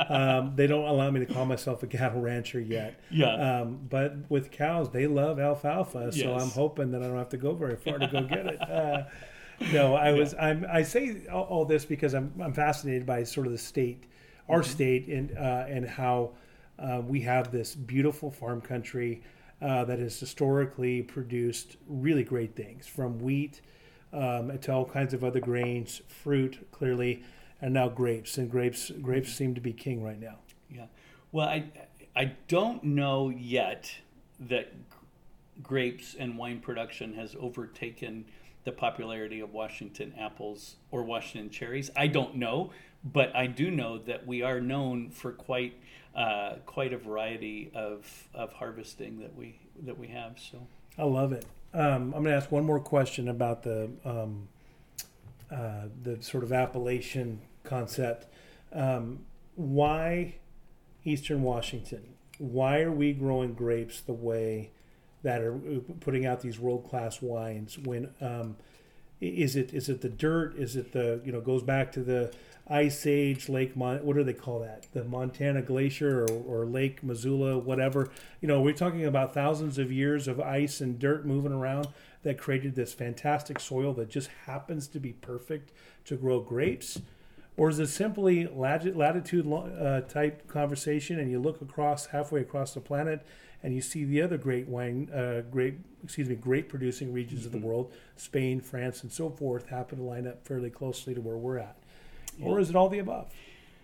[0.08, 3.00] um, they don't allow me to call myself a cattle rancher yet.
[3.10, 3.60] Yeah.
[3.62, 6.42] Um, but with cows, they love alfalfa, so Yes.
[6.42, 8.60] I'm hoping that I don't have to go very far to go get it.
[8.60, 9.02] Uh,
[9.72, 10.34] no, I was.
[10.40, 10.64] I'm.
[10.72, 12.32] I say all, all this because I'm.
[12.40, 14.04] I'm fascinated by sort of the state,
[14.48, 16.30] our state, and uh, and how
[16.78, 19.22] uh, we have this beautiful farm country
[19.62, 23.60] uh, that has historically produced really great things, from wheat
[24.12, 27.22] um, to all kinds of other grains, fruit, clearly,
[27.60, 28.38] and now grapes.
[28.38, 30.38] And grapes, grapes seem to be king right now.
[30.70, 30.86] Yeah.
[31.32, 31.64] Well, I
[32.16, 33.94] I don't know yet
[34.40, 34.72] that
[35.62, 38.24] grapes and wine production has overtaken
[38.64, 41.90] the popularity of Washington apples or Washington cherries.
[41.96, 42.72] I don't know,
[43.04, 45.74] but I do know that we are known for quite
[46.14, 50.38] uh, quite a variety of, of harvesting that we that we have.
[50.38, 50.66] So
[50.98, 51.46] I love it.
[51.72, 54.48] Um, I'm going to ask one more question about the um,
[55.50, 58.26] uh, the sort of appellation concept.
[58.72, 59.20] Um,
[59.54, 60.36] why
[61.04, 62.14] Eastern Washington?
[62.38, 64.70] Why are we growing grapes the way
[65.22, 65.58] that are
[66.00, 67.78] putting out these world class wines?
[67.78, 68.56] When um,
[69.20, 70.56] is it is it the dirt?
[70.56, 72.32] Is it the you know goes back to the
[72.68, 74.86] Ice Age Lake Mon- what do they call that?
[74.92, 78.10] The Montana Glacier or, or Lake Missoula, whatever.
[78.40, 81.88] You know, we're talking about thousands of years of ice and dirt moving around
[82.22, 85.72] that created this fantastic soil that just happens to be perfect
[86.04, 87.00] to grow grapes.
[87.56, 92.80] Or is it simply latitude uh, type conversation, and you look across halfway across the
[92.80, 93.26] planet,
[93.62, 97.46] and you see the other great wine, uh, great excuse me, great producing regions mm-hmm.
[97.48, 97.66] of the mm-hmm.
[97.66, 101.58] world, Spain, France, and so forth, happen to line up fairly closely to where we're
[101.58, 101.76] at,
[102.38, 102.46] yeah.
[102.46, 103.30] or is it all the above?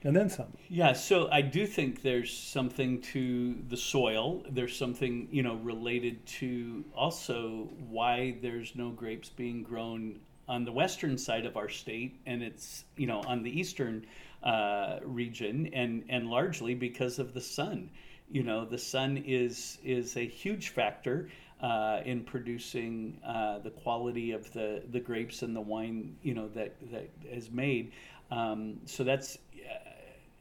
[0.06, 0.46] and then some.
[0.68, 4.44] Yeah, so I do think there's something to the soil.
[4.48, 10.70] There's something, you know, related to also why there's no grapes being grown on the
[10.70, 14.06] western side of our state, and it's you know on the eastern
[14.44, 17.90] uh, region, and and largely because of the sun.
[18.30, 21.28] You know, the sun is is a huge factor
[21.60, 26.16] uh, in producing uh, the quality of the the grapes and the wine.
[26.22, 27.92] You know that that is made.
[28.30, 29.90] Um, so that's uh,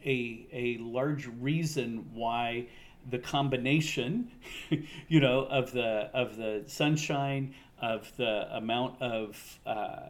[0.06, 2.68] a a large reason why
[3.10, 4.32] the combination,
[5.08, 10.10] you know, of the of the sunshine, of the amount of uh,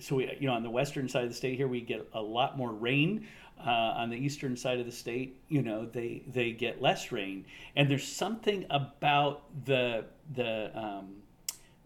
[0.00, 2.20] so we you know on the western side of the state here we get a
[2.20, 3.26] lot more rain.
[3.58, 7.44] Uh, on the eastern side of the state, you know, they they get less rain,
[7.74, 11.14] and there's something about the the um,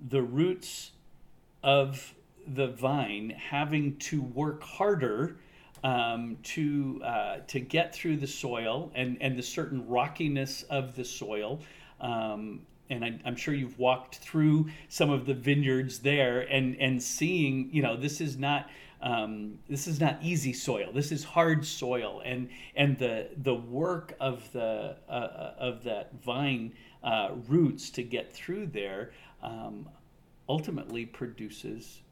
[0.08, 0.90] the roots
[1.62, 2.14] of
[2.46, 5.36] the vine having to work harder
[5.84, 11.04] um, to uh, to get through the soil and and the certain rockiness of the
[11.04, 11.60] soil.
[12.00, 17.02] Um, and I, am sure you've walked through some of the vineyards there and and
[17.02, 18.68] seeing you know this is not
[19.02, 24.14] um, this is not easy soil this is hard soil and and the the work
[24.20, 29.88] of the uh, uh of that vine uh, roots to get through there um,
[30.48, 32.02] ultimately produces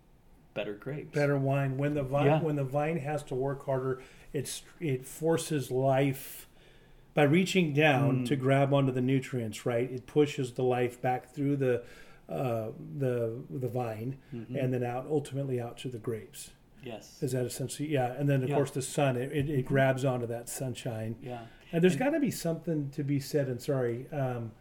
[0.55, 2.41] better grapes better wine when the vine yeah.
[2.41, 6.49] when the vine has to work harder it's it forces life
[7.19, 8.27] by reaching down mm.
[8.29, 9.91] to grab onto the nutrients, right?
[9.91, 11.83] It pushes the life back through the
[12.29, 14.55] uh, the the vine mm-hmm.
[14.55, 16.51] and then out ultimately out to the grapes.
[16.83, 17.23] Yes.
[17.23, 18.13] Is that essentially yeah?
[18.13, 18.55] And then of yeah.
[18.57, 21.17] course the sun it, it, it, grabs onto that sunshine.
[21.23, 21.41] Yeah.
[21.73, 23.49] And there's got to be something to be said.
[23.49, 24.07] And sorry.
[24.13, 24.53] Um,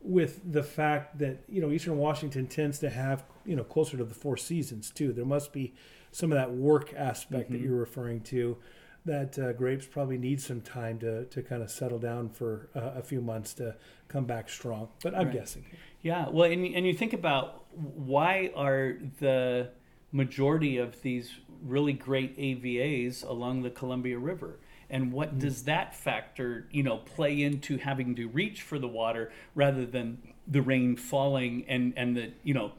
[0.00, 4.04] with the fact that you know Eastern Washington tends to have you know closer to
[4.04, 5.12] the four seasons too.
[5.12, 5.72] There must be
[6.12, 7.54] some of that work aspect mm-hmm.
[7.54, 8.58] that you're referring to
[9.06, 12.92] that uh, grapes probably need some time to, to kind of settle down for uh,
[12.96, 13.74] a few months to
[14.08, 14.88] come back strong.
[15.02, 15.34] But I'm right.
[15.34, 15.66] guessing.
[16.00, 16.28] Yeah.
[16.30, 19.70] Well, and, and you think about why are the
[20.14, 24.58] majority of these really great AVAs along the Columbia River?
[24.88, 25.40] And what mm.
[25.40, 30.18] does that factor, you know, play into having to reach for the water rather than
[30.46, 32.72] the rain falling and, and the, you know,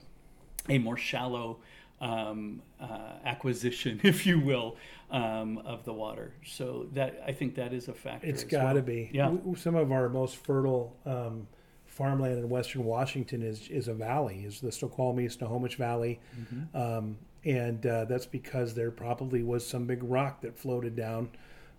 [0.69, 1.59] a more shallow
[1.99, 4.77] um, uh, acquisition, if you will,
[5.11, 6.33] um, of the water.
[6.45, 8.27] So that I think that is a factor.
[8.27, 8.83] It's got to well.
[8.83, 9.09] be.
[9.13, 9.35] Yeah.
[9.57, 11.47] Some of our most fertile um,
[11.95, 16.77] farmland in Western Washington is is a valley, is the Snoqualmie Snohomish Valley, mm-hmm.
[16.77, 21.29] um, and uh, that's because there probably was some big rock that floated down.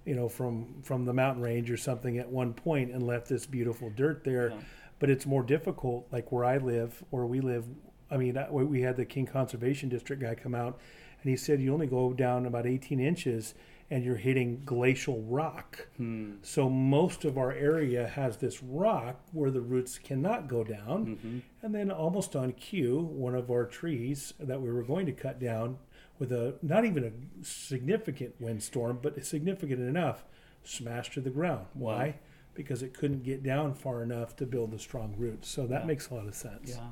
[0.07, 3.45] You know, from from the mountain range or something at one point, and left this
[3.45, 4.51] beautiful dirt there.
[4.51, 4.57] Yeah.
[4.99, 7.67] But it's more difficult, like where I live, where we live.
[8.11, 10.79] I mean, we had the King Conservation District guy come out
[11.27, 13.55] and he said you only go down about 18 inches
[13.91, 15.87] and you're hitting glacial rock.
[15.97, 16.35] Hmm.
[16.43, 21.07] So most of our area has this rock where the roots cannot go down.
[21.07, 21.39] Mm-hmm.
[21.63, 25.39] And then almost on cue, one of our trees that we were going to cut
[25.39, 25.79] down
[26.19, 30.25] with a not even a significant windstorm, but significant enough,
[30.65, 31.67] smashed to the ground.
[31.75, 32.07] Why?
[32.07, 32.15] Wow.
[32.55, 35.49] Because it couldn't get down far enough to build the strong roots.
[35.49, 35.87] So that yeah.
[35.87, 36.71] makes a lot of sense.
[36.71, 36.87] Yeah.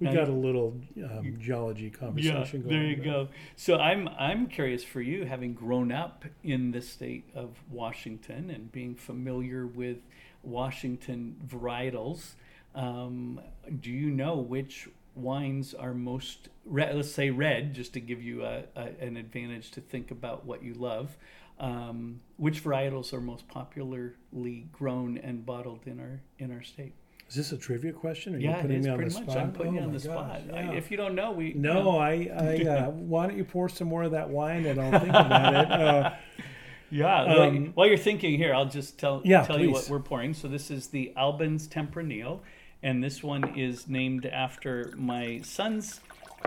[0.00, 2.68] We got a little um, geology conversation yeah, going.
[2.68, 3.28] There you go.
[3.56, 8.72] So I'm I'm curious for you, having grown up in the state of Washington and
[8.72, 9.98] being familiar with
[10.42, 12.32] Washington varietals.
[12.74, 13.40] Um,
[13.80, 18.44] do you know which wines are most red, let's say red, just to give you
[18.44, 21.16] a, a, an advantage to think about what you love.
[21.58, 26.94] Um, which varietals are most popularly grown and bottled in our in our state?
[27.28, 28.34] Is this a trivia question?
[28.34, 29.12] Are yeah, you putting me on the much.
[29.14, 29.36] spot?
[29.36, 30.42] I'm putting oh you on the gosh, spot.
[30.46, 30.70] Yeah.
[30.70, 31.78] I, if you don't know, we no.
[31.78, 31.98] You know.
[31.98, 35.10] I, I uh, why don't you pour some more of that wine and I'll think
[35.10, 35.72] about it.
[35.72, 36.10] Uh,
[36.90, 37.22] yeah.
[37.22, 39.64] Um, while you're thinking here, I'll just tell yeah, tell please.
[39.64, 40.34] you what we're pouring.
[40.34, 42.40] So this is the Albans Tempranillo,
[42.82, 46.00] and this one is named after my son's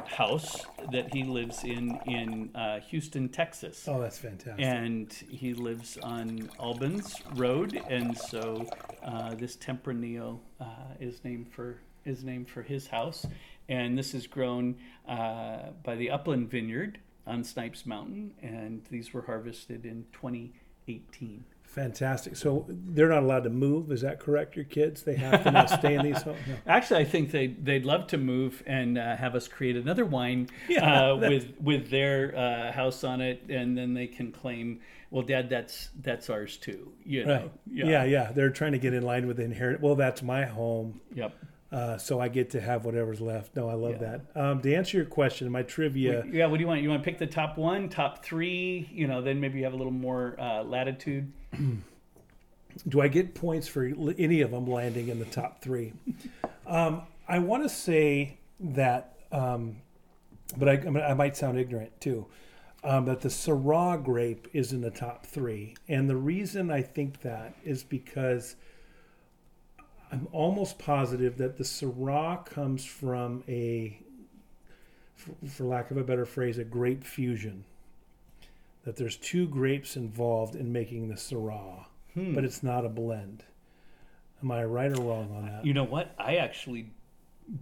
[0.05, 3.87] house that he lives in in uh, Houston, Texas.
[3.87, 4.65] Oh, that's fantastic.
[4.65, 8.67] And he lives on Albans Road, and so
[9.03, 10.65] uh, this Tempranillo uh,
[10.99, 13.25] is named for is named for his house.
[13.69, 14.77] And this is grown
[15.07, 21.43] uh, by the Upland Vineyard on Snipes Mountain, and these were harvested in 2018.
[21.77, 22.35] Fantastic.
[22.35, 23.91] So they're not allowed to move.
[23.91, 24.55] Is that correct?
[24.55, 25.03] Your kids?
[25.03, 26.39] They have to not stay in these homes.
[26.47, 26.55] No.
[26.65, 30.49] Actually, I think they they'd love to move and uh, have us create another wine
[30.67, 34.79] Yeah, uh, with with their uh, house on it, and then they can claim,
[35.11, 37.35] "Well, Dad, that's that's ours too." You know?
[37.35, 37.51] Right.
[37.71, 38.05] Yeah.
[38.05, 39.79] yeah, They're trying to get in line with the inherit.
[39.79, 41.35] Well, that's my home, Yep.
[41.71, 43.55] Uh, so I get to have whatever's left.
[43.55, 44.17] No, I love Yeah.
[44.35, 44.41] that.
[44.41, 46.23] Um, to answer your question, my trivia.
[46.31, 46.45] Yeah.
[46.45, 46.81] What do you want?
[46.81, 48.89] You want to pick the top one, top three?
[48.91, 51.31] You know, then maybe you have a little more uh, latitude.
[52.87, 53.83] do I get points for
[54.17, 55.93] any of them landing in the top three?
[56.67, 59.77] um, I want to say that, um,
[60.55, 62.25] but I, I, mean, I might sound ignorant too.
[62.83, 67.21] Um, that the Syrah grape is in the top three, and the reason I think
[67.21, 68.55] that is because
[70.11, 73.99] I'm almost positive that the Syrah comes from a,
[75.15, 77.65] for, lack of a better phrase, a grape fusion.
[78.85, 82.33] That there's two grapes involved in making the Syrah Hmm.
[82.33, 83.43] but it's not a blend.
[84.41, 85.65] Am I right or wrong on that?
[85.65, 86.15] You know what?
[86.17, 86.89] I actually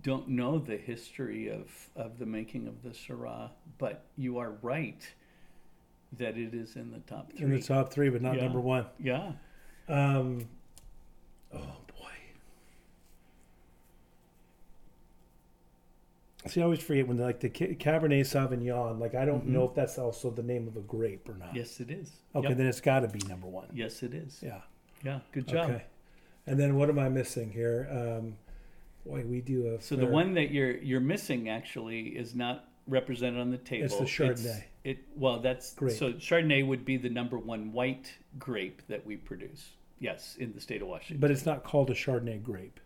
[0.02, 5.06] don't know the history of, of the making of the Syrah, but you are right
[6.18, 7.46] that it is in the top three.
[7.46, 8.44] In the top three, but not Yeah.
[8.44, 8.86] number one.
[9.00, 9.34] yeah.
[9.90, 10.48] Um,
[11.54, 12.12] oh boy.
[16.48, 19.00] See, I always forget when like the Cabernet Sauvignon.
[19.00, 19.50] Like, I don't Mhm.
[19.50, 21.56] know if that's also the name of a grape or not.
[21.56, 22.12] Yes, it is.
[22.36, 22.58] Okay, Yep.
[22.58, 23.68] then it's got to be number one.
[23.74, 24.42] Yes, it is.
[24.44, 24.62] Yeah.
[25.04, 25.22] Yeah.
[25.32, 25.70] Good job.
[25.72, 25.84] Okay.
[26.48, 27.88] And then what am I missing here?
[27.90, 28.38] Um,
[29.06, 29.82] boy, we do a.
[29.82, 33.86] So the one that you're you're missing actually is not represented on the table.
[33.86, 34.64] It's the Chardonnay.
[34.84, 35.98] it well, that's Grape.
[35.98, 39.72] so Chardonnay would be the number one white grape that we produce.
[39.98, 41.20] Yes, in the state of Washington.
[41.20, 42.80] but it's not called a Chardonnay grape.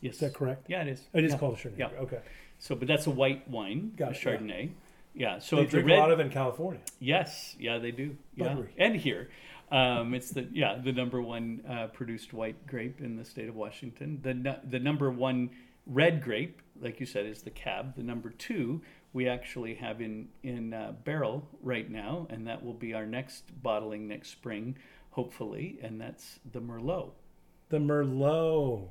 [0.00, 0.68] yes, Is that correct?
[0.68, 1.06] Yeah, it is.
[1.12, 1.38] It is Yeah.
[1.38, 1.78] called a Chardonnay.
[1.78, 1.88] Yeah.
[1.90, 2.00] grape.
[2.02, 2.20] Okay.
[2.58, 4.30] So, but that's a white wine, Got a it, yeah.
[4.32, 4.70] Chardonnay.
[5.14, 5.38] Yeah.
[5.38, 6.80] So they if the drink red, a lot of it in California.
[6.98, 8.16] yes, yeah, they do.
[8.36, 8.72] Yeah, Buttery.
[8.78, 9.28] and here,
[9.70, 13.54] um, it's the yeah the number one uh, produced white grape in the state of
[13.54, 14.18] Washington.
[14.22, 15.50] The nu- the number one
[15.86, 17.94] red grape, like you said, is the Cab.
[17.96, 18.80] The number two
[19.12, 23.44] we actually have in in uh, barrel right now, and that will be our next
[23.62, 24.76] bottling next spring,
[25.10, 27.10] hopefully, and that's the Merlot.
[27.68, 28.88] The Merlot.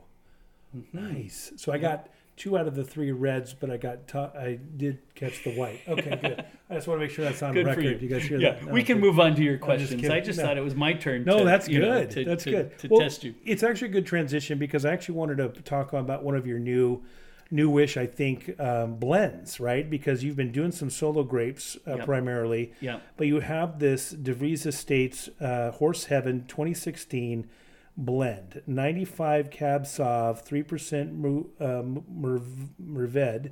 [0.75, 0.93] Mhm.
[0.93, 1.51] Nice.
[1.57, 5.43] So I got two out of the three reds, but I got I did catch
[5.43, 5.81] the white.
[5.87, 6.45] Okay, good.
[6.69, 8.01] I just want to make sure that's on Good record.
[8.01, 8.09] you.
[8.09, 8.65] guys hear Yeah, that?
[8.65, 9.03] No, we can good.
[9.05, 10.09] move on to your I'm just questions.
[10.09, 10.45] I just No.
[10.45, 11.23] thought it was my turn.
[11.25, 12.09] No, to, that's you know, good.
[12.11, 12.77] to- that's to- good.
[12.79, 13.35] to Well, test you.
[13.45, 16.57] It's actually a good transition because I actually wanted to talk about one of your
[16.59, 17.03] new,
[17.51, 19.87] newish, I think, um, blends, right?
[19.87, 22.05] Because you've been doing some solo grapes uh, Yep.
[22.05, 22.99] primarily, Yeah.
[23.15, 27.47] but you have this DeVries Estates uh, Horse Heaven 2016
[27.95, 32.41] blend 95 cab sauv 3% Mer, uh, Mer,
[32.79, 33.51] merved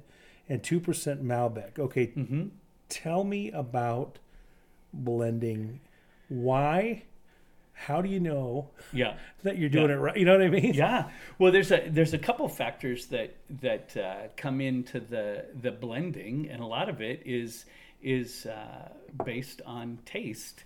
[0.49, 2.45] and 2% malbec okay hmm
[2.89, 4.19] tell me about
[4.93, 5.79] blending
[6.27, 7.03] why
[7.73, 9.13] how do you know Yeah.
[9.43, 9.95] that you're doing Yeah.
[9.95, 11.09] it right you know what i mean Yeah.
[11.39, 16.49] Well, there's a there's a couple factors that that uh, come into the the blending,
[16.49, 17.65] and a lot of it is
[18.03, 18.89] is uh,
[19.25, 20.63] based on taste.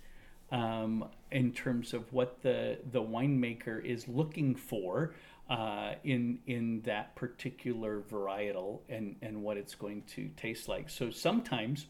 [0.52, 5.12] Um, in terms of what the the winemaker is looking for
[5.50, 10.88] uh, in in that particular varietal and and what it's going to taste like.
[10.88, 11.86] So sometimes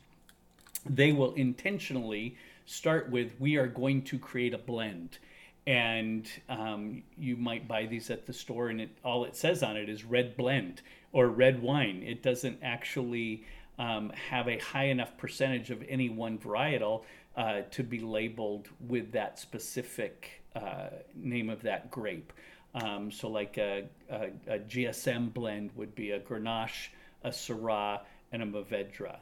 [0.88, 5.18] they will intentionally start with we are going to create a blend
[5.66, 9.76] and um, you might buy these at the store and it all it says on
[9.76, 10.82] it is red blend
[11.12, 13.44] or red wine it doesn't actually
[13.78, 17.02] um, have a high enough percentage of any one varietal
[17.36, 22.32] uh, to be labeled with that specific uh, name of that grape.
[22.74, 26.88] Um, so like a, a, a gsm blend would be a grenache
[27.24, 28.00] a syrah
[28.32, 29.16] and a mourvedre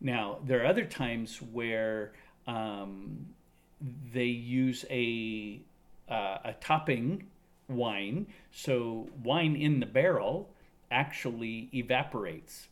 [0.00, 2.12] now, there are other times where
[2.46, 3.26] um,
[4.12, 5.60] they use a
[6.08, 7.26] uh, a topping
[7.68, 10.50] wine, so wine in the barrel
[10.90, 12.68] actually evaporates.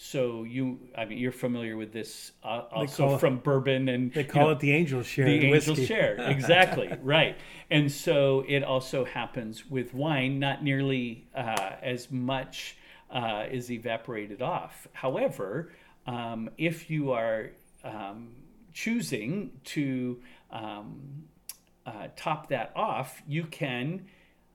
[0.00, 4.20] So you, I mean, you're familiar with this uh, also it- from bourbon and they
[4.22, 5.86] you call know, it the angel share the angel whiskey.
[5.86, 6.16] share.
[6.30, 6.88] Exactly.
[7.02, 7.36] Right.
[7.68, 12.76] And so it also happens with wine not nearly uh, as much
[13.10, 14.86] uh, is evaporated off.
[14.92, 15.72] However
[16.06, 17.50] um, if you are
[17.82, 18.28] um,
[18.72, 20.22] choosing to
[20.52, 21.24] um,
[21.86, 24.06] uh, top that off you can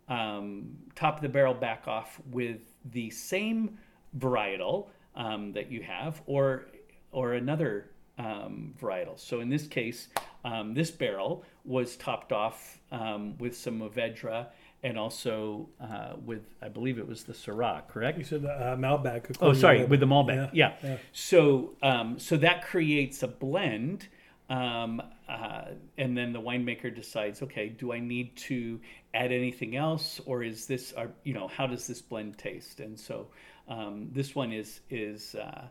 [0.07, 3.77] um, top the barrel back off with the same
[4.17, 6.65] varietal um, that you have, or
[7.11, 9.19] or another um, varietal.
[9.19, 10.07] So in this case,
[10.43, 14.47] um, this barrel was topped off um, with some Mourvedre
[14.83, 18.17] and also uh, with, I believe it was the Syrah, correct?
[18.17, 19.35] You said the uh, Malbec.
[19.39, 20.49] Oh, sorry, with the Malbec.
[20.53, 20.73] Yeah.
[20.83, 20.97] yeah.
[21.13, 24.09] So, um, so that creates a blend,
[24.49, 28.81] um, uh, and then the winemaker decides, okay, do I need to
[29.13, 32.81] add anything else, or is this, are, you know, how does this blend taste?
[32.81, 33.27] And so,
[33.67, 35.63] um, this one is is uh,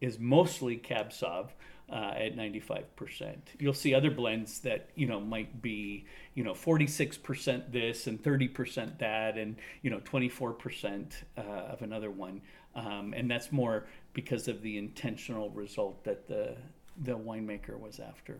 [0.00, 1.48] is mostly Cab Sauv.
[1.90, 3.34] Uh, at 95%.
[3.58, 8.98] You'll see other blends that, you know, might be, you know, 46% this and 30%
[8.98, 12.42] that and, you know, 24% uh, of another one.
[12.74, 16.56] Um, and that's more because of the intentional result that the,
[17.04, 18.36] the winemaker was after.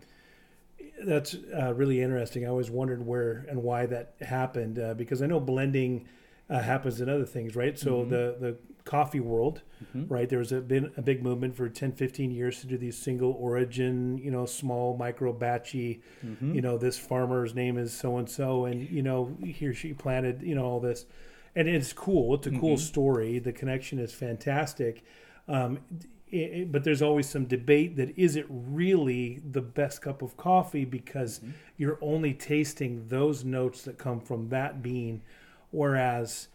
[1.06, 2.44] That's uh, really interesting.
[2.44, 6.06] I always wondered where and why that happened uh, because I know blending
[6.50, 7.78] uh, happens in other things, right?
[7.78, 8.10] So Mm-hmm.
[8.10, 8.56] the the
[8.88, 9.62] coffee world,
[9.94, 10.28] right?
[10.28, 13.32] There was a been a big movement for 10, 15 years to do these single
[13.32, 16.00] origin, you know, small micro batchy.
[16.26, 16.54] Mm-hmm.
[16.54, 19.92] You know, this farmer's name is so and so, and you know, he or she
[19.92, 21.06] planted, you know, all this,
[21.54, 22.34] and it's cool.
[22.34, 22.92] It's a cool Mm-hmm.
[22.92, 23.38] story.
[23.38, 25.04] The connection is fantastic.
[25.46, 25.78] Um,
[26.30, 30.84] it- but there's always some debate that is it really the best cup of coffee
[30.86, 31.50] because Mm-hmm.
[31.76, 35.22] you're only tasting those notes that come from that bean,
[35.70, 36.48] whereas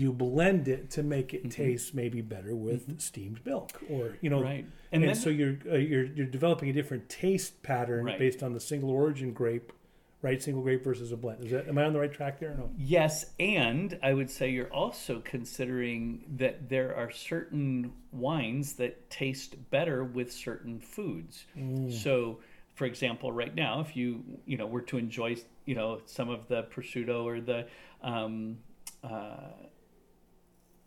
[0.00, 1.46] you blend it to make Mm-hmm.
[1.46, 4.64] it taste maybe better with steamed milk or you know Right.
[4.92, 8.18] and, And then- so you're uh, you're you're developing a different taste pattern Right.
[8.18, 9.72] based on the single origin grape
[10.20, 12.52] right single grape versus a blend is that am i on the right track there
[12.52, 18.72] or no Yes, and I would say you're also considering that there are certain wines
[18.80, 21.44] that taste better with certain foods.
[21.88, 22.40] So,
[22.74, 24.08] for example, right now, if you
[24.46, 25.36] you know were to enjoy
[25.66, 27.66] you know some of the prosciutto or the
[28.02, 28.56] um,
[29.02, 29.50] uh,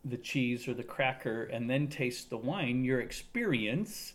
[0.09, 4.13] the cheese or the cracker, and then taste the wine, your experience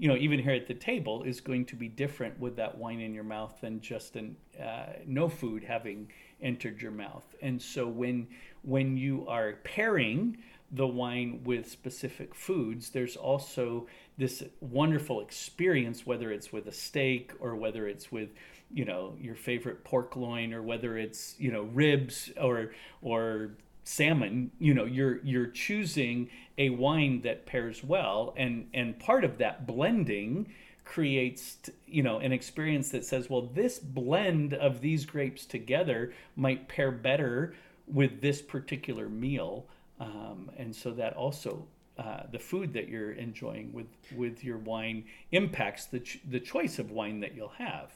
[0.00, 3.00] you know, even here at the table, is going to be different with that wine
[3.00, 6.10] in your mouth than just an uh, no food having
[6.40, 7.34] entered your mouth.
[7.42, 8.26] And so when
[8.62, 10.38] when you are pairing
[10.72, 17.32] the wine with specific foods, there's also this wonderful experience, whether it's with a steak
[17.38, 18.30] or whether it's with
[18.72, 22.70] you know your favorite pork loin or whether it's you know ribs or
[23.02, 23.50] or
[23.84, 26.28] salmon you know you're you're choosing
[26.58, 30.46] a wine that pairs well and and part of that blending
[30.84, 36.68] creates you know an experience that says well this blend of these grapes together might
[36.68, 37.54] pair better
[37.92, 39.66] with this particular meal.
[39.98, 41.66] Um, and so that also
[41.98, 46.78] uh, the food that you're enjoying with with your wine impacts the ch- the choice
[46.78, 47.92] of wine that you'll have.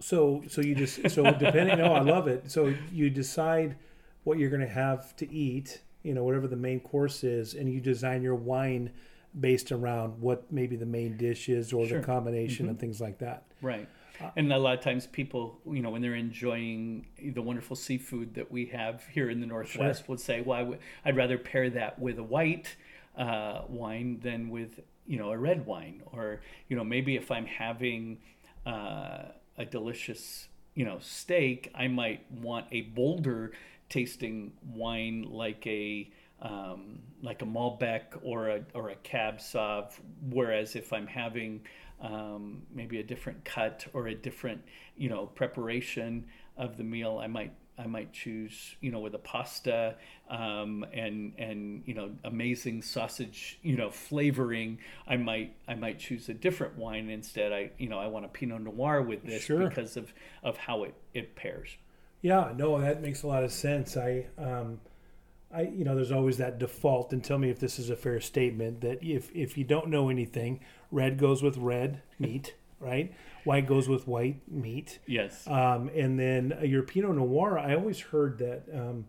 [0.00, 2.50] So so you just so depending oh i love it.
[2.50, 3.76] So you decide
[4.24, 7.72] what you're going to have to eat you know whatever the main course is and
[7.72, 8.90] you design your wine
[9.40, 12.00] based around what maybe the main dish is or Sure.
[12.00, 13.88] the combination and things like that Right.
[14.36, 18.50] And a lot of times people, you know, when they're enjoying the wonderful seafood that
[18.52, 21.98] we have here in the Northwest, would say, well, I w- I'd rather pair that
[21.98, 22.76] with a white
[23.18, 26.02] uh, wine than with, you know, a red wine.
[26.12, 28.18] Or, you know, maybe if I'm having
[28.64, 29.22] uh,
[29.58, 30.46] a delicious,
[30.76, 33.50] you know, steak, I might want a bolder
[33.88, 36.10] tasting wine like a,
[36.42, 39.92] um, like a Malbec or a or a Cab Sauv.
[40.30, 41.60] Whereas if I'm having
[42.00, 44.62] um, maybe a different cut or a different
[44.96, 46.26] you know preparation
[46.56, 49.96] of the meal, I might I might choose you know with a pasta
[50.28, 54.78] um, and and you know amazing sausage you know flavoring.
[55.06, 57.52] I might I might choose a different wine instead.
[57.52, 59.68] I you know I want a Pinot Noir with this Sure.
[59.68, 60.12] because of
[60.42, 61.70] of how it it pairs.
[62.24, 63.98] Yeah, no, that makes a lot of sense.
[63.98, 64.80] I, um,
[65.54, 68.18] I, you know, there's always that default, and tell me if this is a fair
[68.18, 70.60] statement that if if you don't know anything,
[70.90, 73.12] red goes with red meat, right?
[73.44, 75.46] White goes with white meat, Yes.
[75.46, 77.58] um, and then your Pinot Noir.
[77.58, 79.04] I always heard that um,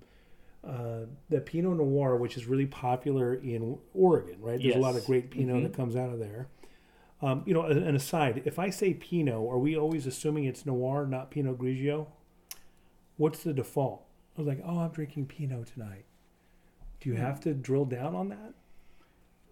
[0.61, 4.59] uh, the Pinot Noir, which is really popular in Oregon, right?
[4.61, 6.49] There's a lot of great Pinot that comes out of there.
[7.21, 11.07] Um, you know, an aside, if I say Pinot, are we always assuming it's Noir,
[11.07, 12.07] not Pinot Grigio?
[13.17, 14.03] What's the default?
[14.37, 16.05] I was like, oh, I'm drinking Pinot tonight.
[16.99, 17.15] Do Hmm.
[17.17, 18.53] you have to drill down on that?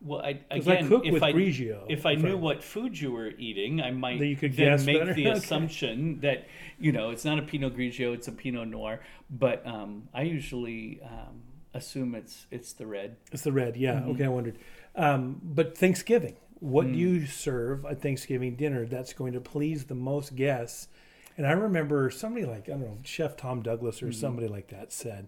[0.01, 1.85] Well, I again, cook if with I Grigio.
[1.87, 4.83] if I knew I- what food you were eating, I might Then you could then
[4.85, 5.13] make better.
[5.13, 5.37] the Okay.
[5.37, 6.45] assumption that
[6.77, 8.99] you know it's not a Pinot Grigio, it's a Pinot Noir.
[9.29, 11.43] But um, I usually um,
[11.73, 13.15] assume it's it's the red.
[13.31, 13.93] It's the red, yeah.
[13.93, 14.09] Mm-hmm.
[14.11, 14.57] Okay, I wondered.
[14.95, 16.93] Um, but Thanksgiving, what Mm.
[16.93, 20.89] do you serve at Thanksgiving dinner that's going to please the most guests?
[21.37, 24.07] And I remember somebody like I don't know, Chef Tom Douglas Mm-hmm.
[24.07, 25.27] or somebody like that said,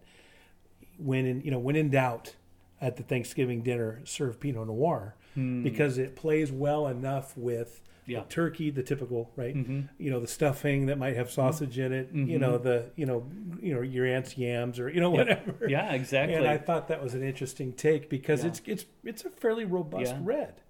[0.98, 2.36] when in you know when in doubt,
[2.82, 8.20] at the Thanksgiving dinner serve Pinot Noir because it plays well enough with Yeah.
[8.22, 9.54] the turkey, the typical, right?
[9.56, 9.90] Mhm.
[9.98, 12.10] You know, the stuffing that might have sausage in it.
[12.14, 13.26] You know, the you know,
[13.62, 15.68] you know your aunt's yams or you know whatever.
[15.68, 16.36] Yeah, exactly.
[16.36, 18.50] And I thought that was an interesting take because Yeah.
[18.52, 20.20] it's it's it's a fairly robust Yeah.
[20.24, 20.62] red,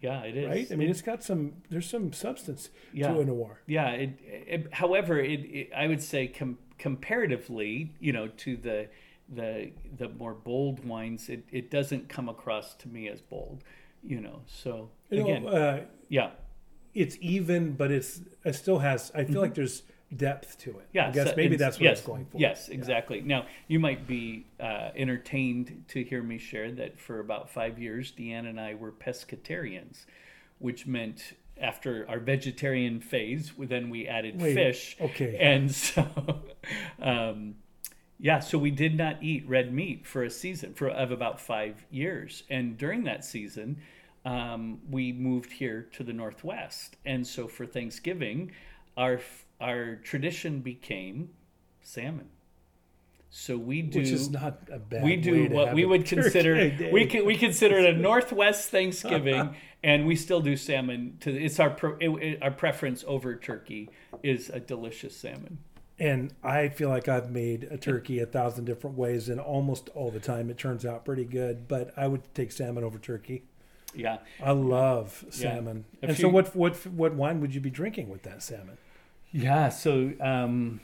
[0.00, 0.48] yeah, it is.
[0.48, 0.68] right?
[0.72, 3.12] I mean, it's got some there's some substance Yeah.
[3.12, 3.60] to a noir.
[3.66, 3.90] Yeah.
[3.90, 8.88] It, it, however, it, it, I would say com- comparatively, you know, to the
[9.28, 13.62] the the more bold wines, it, it doesn't come across to me as bold,
[14.02, 14.40] you know.
[14.46, 16.30] So You again, know, uh, yeah,
[16.94, 19.12] it's even, but it's it still has.
[19.14, 19.82] I feel like there's
[20.16, 20.88] depth to it.
[20.92, 21.08] Yeah.
[21.08, 22.38] I guess so- maybe that's what yes, it's going for.
[22.38, 23.20] Yes, exactly.
[23.20, 28.12] Now you might be uh, entertained to hear me share that for about five years,
[28.12, 30.04] Deanne and I were pescatarians,
[30.58, 34.96] which meant after our vegetarian phase, then we added Wait, fish.
[35.00, 35.36] okay.
[35.38, 36.06] And so,
[37.02, 37.56] um,
[38.18, 41.84] yeah, so we did not eat red meat for a season for of about five
[41.90, 43.78] years, and during that season,
[44.24, 48.52] um, we moved here to the northwest, and so for Thanksgiving,
[48.96, 49.20] our
[49.60, 51.30] our tradition became
[51.82, 52.26] salmon.
[53.32, 55.04] So we do Which is not a bad.
[55.04, 58.70] we way do to what we would consider we can, we consider it a Northwest
[58.70, 59.54] Thanksgiving,
[59.84, 61.16] and we still do salmon.
[61.20, 63.88] To it's our pro, it, it- our preference over turkey
[64.24, 65.58] is a delicious salmon.
[65.96, 70.10] And I feel like I've made a turkey a thousand different ways, and almost all
[70.10, 71.68] the time it turns out pretty good.
[71.68, 73.44] But I would take salmon over turkey.
[73.94, 75.84] Yeah, I love salmon.
[76.02, 78.76] A And few- so, what what what wine would you be drinking with that salmon?
[79.32, 79.68] Yeah.
[79.68, 80.80] So, um,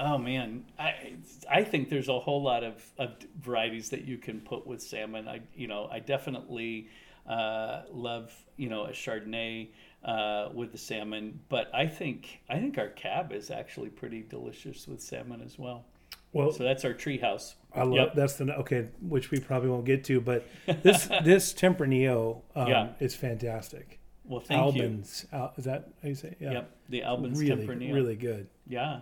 [0.00, 1.14] oh man, I
[1.50, 5.28] I think there's a whole lot of, of varieties that you can put with salmon.
[5.28, 6.88] I you know I definitely
[7.26, 9.68] uh, love you know a Chardonnay
[10.04, 14.86] uh, with the salmon, but I think I think our cab is actually pretty delicious
[14.86, 15.84] with salmon as well.
[16.32, 17.54] Well, So that's our treehouse.
[17.74, 18.14] I love Yep.
[18.14, 20.46] that's the okay, which we probably won't get to, but
[20.82, 22.88] this this Tempranillo um, Yeah.
[23.00, 23.97] is fantastic.
[24.28, 24.82] Well, thank you.
[24.82, 26.28] Albans, Al, is that how you say?
[26.28, 26.36] It?
[26.40, 27.94] Yeah, Yep, the Albans really, Tempranillo.
[27.94, 28.48] really good.
[28.66, 29.00] Yeah.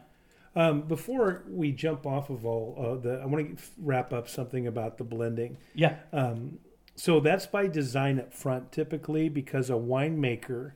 [0.55, 4.67] Um, before we jump off of all uh, the, I want to wrap up something
[4.67, 5.59] about the blending.
[5.75, 5.97] Yeah.
[6.13, 6.59] Um,
[6.95, 10.73] so that's by design up front, typically, because a winemaker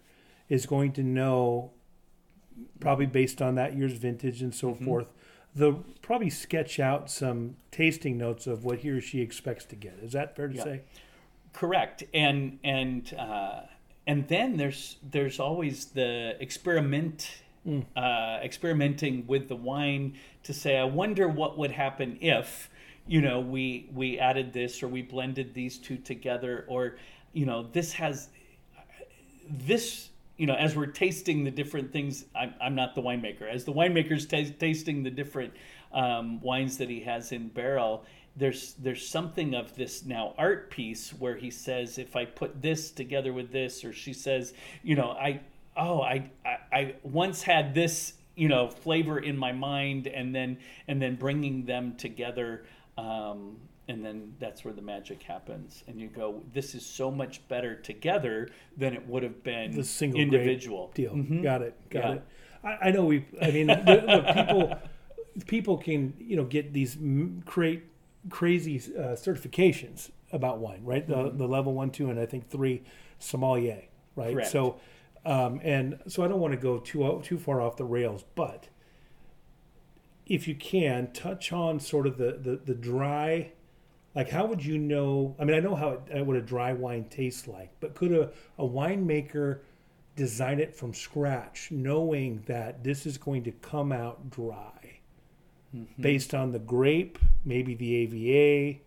[0.51, 1.71] is going to know,
[2.79, 5.07] probably based on that year's vintage and so forth,
[5.55, 9.99] they'll probably sketch out some tasting notes of what he or she expects to get.
[10.03, 10.65] Is that fair to Yeah.
[10.65, 10.81] say?
[11.55, 12.05] Correct.
[12.13, 13.63] And and uh,
[14.07, 17.43] and then there's there's always the experiment
[17.97, 22.71] uh, experimenting with the wine to say, I wonder what would happen if
[23.07, 26.97] you know we we added this or we blended these two together or
[27.33, 28.29] you know this has
[29.49, 33.43] this you know as we're tasting the different things i'm, I'm not the winemaker.
[33.43, 35.53] As the winemaker's ta- tasting the different
[35.93, 38.05] um, wines that he has in barrel
[38.41, 42.91] there's there's something of this now art piece where he says if i put this
[42.91, 45.39] together with this or she says you know i
[45.77, 50.59] oh i i, I once had this you know flavor in my mind and then
[50.89, 52.65] and then bringing them together
[52.99, 53.57] um,
[53.89, 57.75] and then that's where the magic happens and you go this is so much better
[57.75, 61.13] together than it would have been The single individual Deal.
[61.15, 61.43] Mhm.
[61.43, 61.75] Got it.
[61.91, 62.13] Got Yeah.
[62.15, 62.23] it.
[62.63, 63.25] I, I know we.
[63.41, 64.79] I mean, the, the people
[65.47, 66.97] people can you know get these
[67.47, 67.85] create
[68.29, 71.07] crazy uh, certifications about wine, right?
[71.07, 71.39] The Mm-hmm.
[71.39, 72.83] the level one, two, and I think three
[73.19, 73.85] sommelier,
[74.17, 74.35] right?
[74.35, 74.51] Correct.
[74.51, 74.79] So,
[75.25, 78.69] um, and so I don't want to go too too far off the rails, but
[80.27, 83.53] if you can touch on sort of the the, the dry.
[84.13, 85.37] Like, how would you know?
[85.39, 88.11] I mean, I know how it, uh, what a dry wine tastes like, but could
[88.13, 89.61] a, a winemaker
[90.17, 94.80] design it from scratch, knowing that this is going to come out dry
[95.99, 98.81] based on the grape, maybe the AVA,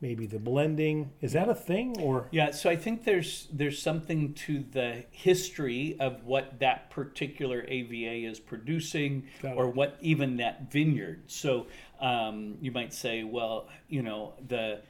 [0.00, 1.10] maybe the blending?
[1.20, 1.96] Is that a thing?
[2.00, 7.64] Or Yeah, so I think there's there's something to the history of what that particular
[7.68, 9.24] AVA is producing,
[9.56, 11.22] or what even that vineyard.
[11.26, 11.66] So
[12.00, 14.80] um, you might say, well, you know, the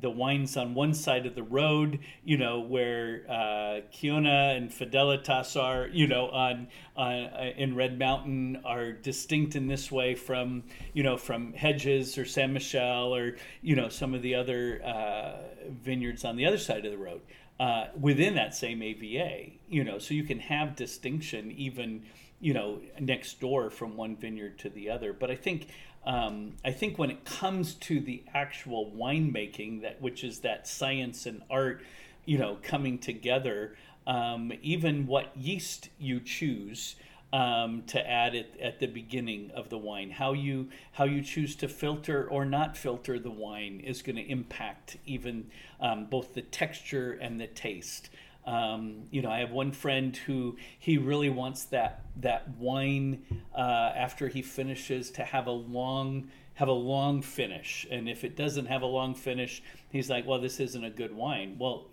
[0.00, 5.60] the wines on one side of the road, you know, where uh, Kiona and Fidelitas
[5.60, 10.64] are, you know, on, on uh, in Red Mountain are distinct in this way from,
[10.92, 12.48] you know, from Hedges or Ste.
[12.48, 15.36] Michelle or you know some of the other uh,
[15.68, 17.20] vineyards on the other side of the road
[17.60, 22.04] uh, within that same AVA, you know, so you can have distinction even,
[22.40, 25.12] you know, next door from one vineyard to the other.
[25.12, 25.68] But I think
[26.08, 31.26] um, I think when it comes to the actual winemaking, that which is that science
[31.26, 31.82] and art,
[32.24, 36.96] you know, coming together, um, even what yeast you choose
[37.30, 40.10] um, to add it at the beginning of the wine.
[40.10, 44.26] How you how you choose to filter or not filter the wine is going to
[44.26, 48.08] impact even um, both the texture and the taste.
[48.48, 53.22] Um, you know, I have one friend who he really wants that that wine
[53.54, 58.36] uh, after he finishes to have a long have a long finish, and if it
[58.36, 61.88] doesn't have a long finish, he's like, "Well, this isn't a good wine." Well,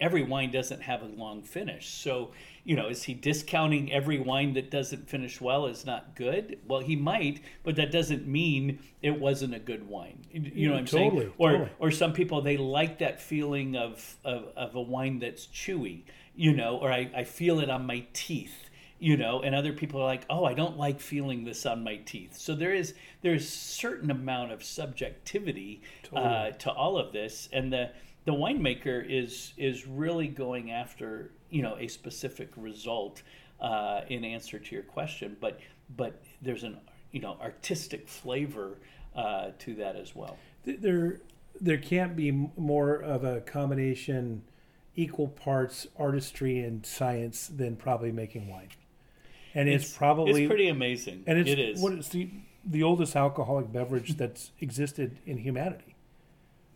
[0.00, 1.88] every wine doesn't have a long finish.
[1.88, 2.32] So,
[2.64, 6.58] you know, is he discounting every wine that doesn't finish well is not good?
[6.68, 10.18] Well, he might, but that doesn't mean it wasn't a good wine.
[10.32, 11.32] You know what I'm Totally, saying?
[11.38, 11.70] Or totally.
[11.78, 16.02] or some people they like that feeling of of, of a wine that's chewy,
[16.34, 18.66] you know, or I, I feel it on my teeth.
[19.02, 21.96] You know, and other people are like, "Oh, I don't like feeling this on my
[21.96, 22.92] teeth." So there is
[23.22, 25.80] there's certain amount of subjectivity
[26.14, 27.92] uh, to all of this, and the
[28.26, 33.22] the winemaker is is really going after you know a specific result
[33.60, 35.60] uh, in answer to your question, but
[35.96, 36.78] but there's an
[37.12, 38.78] you know artistic flavor
[39.14, 40.38] uh, to that as well.
[40.64, 41.20] There
[41.60, 44.42] there can't be more of a combination
[44.96, 48.68] equal parts artistry and science than probably making wine
[49.54, 51.22] and it's, probably it's pretty amazing.
[51.26, 51.80] and it's it is.
[51.80, 52.28] what is the
[52.64, 55.94] the oldest alcoholic beverage that's existed in humanity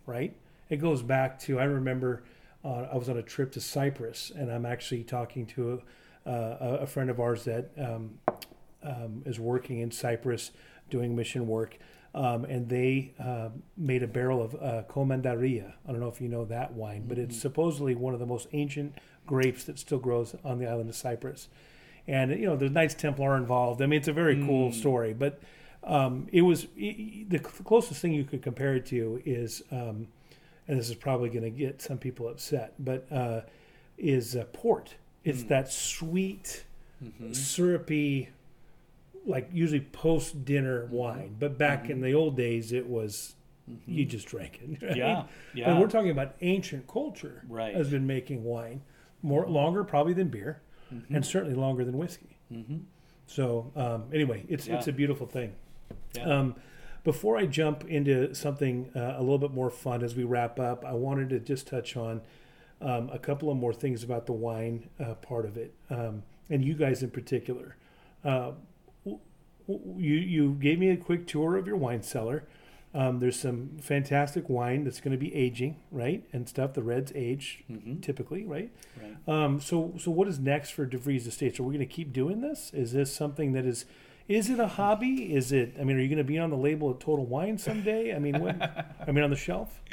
[0.07, 0.35] right
[0.70, 2.22] it goes back to i remember
[2.65, 5.83] uh, i was on a trip to cyprus and i'm actually talking to
[6.27, 8.19] a, a, a friend of ours that um,
[8.83, 10.51] um, is working in cyprus
[10.91, 11.79] doing mission work
[12.15, 15.73] um, and they uh, made a barrel of uh, Commandaria.
[15.87, 18.47] I don't know if you know that wine, but it's supposedly one of the most
[18.53, 18.95] ancient
[19.27, 21.49] grapes that still grows on the island of Cyprus.
[22.07, 23.83] And you know, the Knights Templar involved.
[23.83, 25.12] I mean, it's a very cool story.
[25.12, 25.41] But
[25.83, 30.07] um, it was i the closest thing you could compare it to is, um,
[30.69, 33.43] and this is probably going to get some people upset, but uh,
[33.99, 34.95] is uh, port.
[35.25, 36.65] It's that sweet,
[37.33, 38.29] syrupy
[39.27, 43.35] like usually post dinner wine, but back in the old days, it was
[43.87, 44.83] you just drank it.
[44.87, 44.97] right?
[44.97, 45.79] Yeah, yeah.
[45.79, 47.75] we're talking about ancient culture Right.
[47.75, 48.83] has been making wine
[49.23, 50.61] more longer probably than beer,
[51.09, 52.37] and certainly longer than whiskey.
[52.53, 52.79] Mm-hmm.
[53.27, 55.55] So um, anyway, it's it's a beautiful thing.
[56.15, 56.25] Yeah.
[56.25, 56.57] Um,
[57.05, 60.85] before I jump into something uh, a little bit more fun as we wrap up,
[60.85, 62.23] I wanted to just touch on
[62.81, 66.65] um, a couple of more things about the wine uh, part of it, um, and
[66.65, 67.77] you guys in particular.
[68.25, 68.53] Uh,
[69.05, 69.21] w-
[69.69, 72.45] w- you you gave me a quick tour of your wine cellar.
[72.95, 76.75] Um, there's some fantastic wine that's going to be aging, right, and stuff.
[76.75, 78.01] The reds age Mhm.
[78.01, 78.71] typically, right?
[79.03, 79.17] Right.
[79.29, 81.59] Um, so, so what is next for DeVries Estates?
[81.59, 82.73] Are we going to keep doing this?
[82.73, 83.85] Is this something that is,
[84.29, 85.35] is it a hobby?
[85.35, 85.75] Is it?
[85.79, 88.14] I mean, are you going to be on the label of Total Wine someday?
[88.14, 88.62] I mean, when?
[89.07, 89.83] I mean, on the shelf?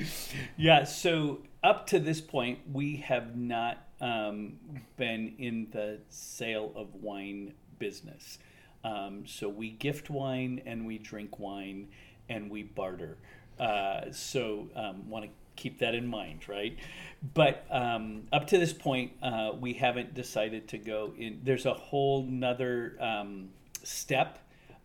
[0.58, 4.54] Yeah, so up to this point, we have not um,
[4.98, 8.40] been in the sale of wine business.
[8.84, 11.88] Um, so we gift wine and we drink wine
[12.30, 13.18] and we barter.
[13.60, 16.78] Uh, so um, want to keep that in mind, right?
[17.34, 21.42] But um, up to this point, uh, we haven't decided to go in.
[21.44, 23.50] There's a whole nother um,
[23.84, 24.40] step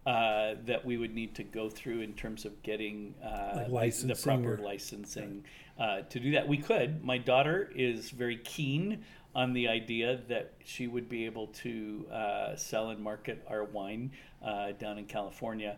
[0.07, 4.15] uh, that we would need to go through in terms of getting uh, Like the
[4.15, 5.45] proper licensing
[5.79, 6.47] uh, to do that.
[6.47, 7.05] We could.
[7.05, 12.57] My daughter is very keen on the idea that she would be able to uh,
[12.57, 14.13] sell and market our wine
[14.45, 15.77] uh, down in California.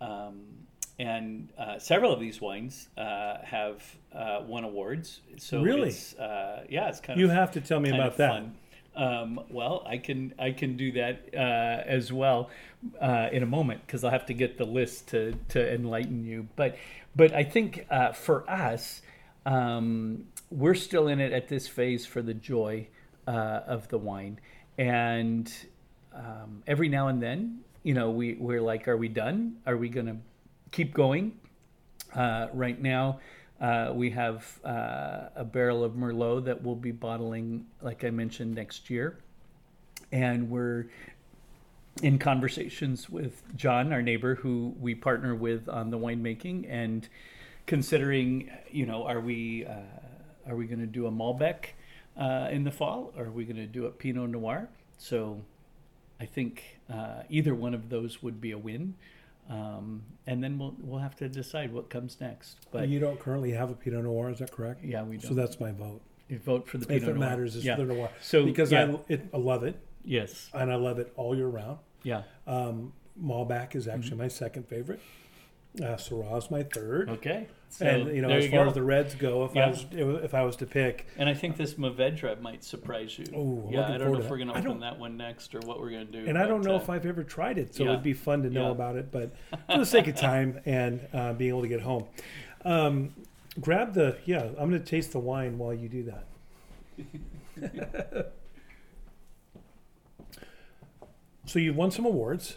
[0.00, 0.40] Um,
[0.98, 5.20] and uh, several of these wines uh, have uh, won awards.
[5.36, 5.90] So Really?
[5.90, 8.30] it's, uh, yeah, it's kind You of you have to tell me about that.
[8.30, 8.54] fun.
[8.96, 12.50] Um, well, I can I can do that uh, as well
[13.00, 16.48] uh, in a moment because I'll have to get the list to to enlighten you.
[16.56, 16.76] But
[17.14, 19.02] but I think uh, for us,
[19.44, 22.88] um, we're still in it at this phase for the joy
[23.26, 24.40] uh, of the wine,
[24.78, 25.52] and
[26.14, 29.56] um, every now and then, you know, we we're like, are we done?
[29.66, 30.16] Are we to
[30.70, 31.38] keep going?
[32.14, 33.20] Uh, right now,
[33.60, 38.54] uh, we have uh, a barrel of Merlot that we'll be bottling, like I mentioned,
[38.54, 39.18] next year.
[40.12, 40.86] And we're
[42.02, 47.08] in conversations with John, our neighbor, who we partner with on the winemaking, and
[47.64, 51.70] considering, you know, are we uh, are we going to do a Malbec
[52.16, 54.68] uh, in the fall, or are we going to do a Pinot Noir?
[54.98, 55.40] So,
[56.20, 58.94] I think uh, either one of those would be a win.
[59.48, 62.56] Um, and then we'll we'll have to decide what comes next.
[62.72, 64.84] But you don't currently have a Pinot Noir, is that correct?
[64.84, 65.36] yeah, we So don't.
[65.36, 66.00] that's my vote.
[66.28, 67.28] You vote for the If Pinot it Noir.
[67.30, 67.76] matters, it's yeah.
[67.76, 68.10] the Noir.
[68.20, 71.46] So because yeah, I, it, I love it, yes, and I love it all year
[71.46, 71.78] round.
[72.02, 72.92] yeah, Um,
[73.22, 74.18] Malbec is actually Mm-hmm.
[74.18, 75.00] my second favorite.
[75.82, 77.08] Uh, Syrah's my third.
[77.10, 77.46] Okay.
[77.76, 78.68] So and you know, as you far go.
[78.68, 79.66] as the reds go, if Yeah.
[79.66, 83.26] I was if I was to pick, And I think this Mourvedre might surprise you.
[83.34, 85.78] I'm yeah, I don't know if we're going to open that one next or what
[85.80, 86.26] we're going to do.
[86.26, 87.90] and I don't know uh, if I've ever tried it, so yeah.
[87.90, 88.70] it'd be fun to know Yeah.
[88.72, 89.12] about it.
[89.12, 89.36] But
[89.70, 92.06] for the sake of time and uh, being able to get home,
[92.64, 93.12] um,
[93.60, 94.44] grab the yeah.
[94.58, 96.24] I'm going to taste the wine while you do that.
[101.46, 102.56] so you've won some awards,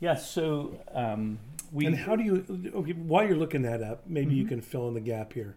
[0.00, 1.38] Yeah, so um,
[1.72, 1.86] we.
[1.86, 2.72] and how do you?
[2.74, 4.48] Okay, while you're looking that up, maybe you Mhm.
[4.48, 5.56] can fill in the gap here.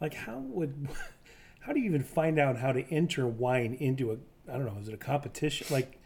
[0.00, 0.88] Like how would,
[1.60, 4.16] how do you even find out how to enter wine into a?
[4.52, 4.78] I don't know.
[4.80, 5.66] Is it a competition?
[5.70, 5.98] Like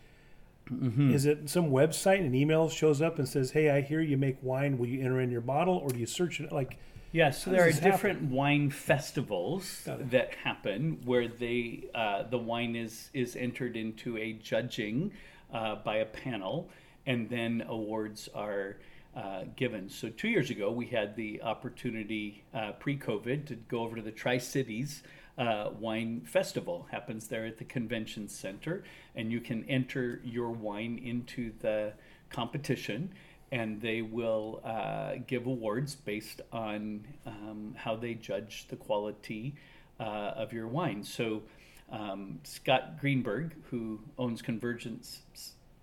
[0.71, 1.15] Mhm.
[1.15, 4.19] Is it some website and an email shows up and says, "Hey, I hear you
[4.19, 4.77] make wine.
[4.77, 6.77] Will you enter in your bottle, or do you search it?" Like,
[7.11, 7.91] Yeah, so there are this happen?
[7.91, 14.35] different wine festivals that happen where they uh, the wine is is entered into a
[14.35, 15.13] judging
[15.51, 16.69] uh, by a panel,
[17.07, 18.77] and then awards are
[19.17, 19.89] uh, given.
[19.89, 24.13] So two years ago, we had the opportunity uh, pre-COVID to go over to the
[24.13, 25.03] Tri Cities.
[25.37, 28.83] Uh, wine festival happens there at the convention center,
[29.15, 31.93] and you can enter your wine into the
[32.31, 33.11] competition
[33.51, 39.55] and they will uh, give awards based on um, how they judge the quality
[39.99, 41.03] uh, of your wine.
[41.03, 41.43] So,
[41.91, 45.23] um, Scott Greenberg, who owns Convergence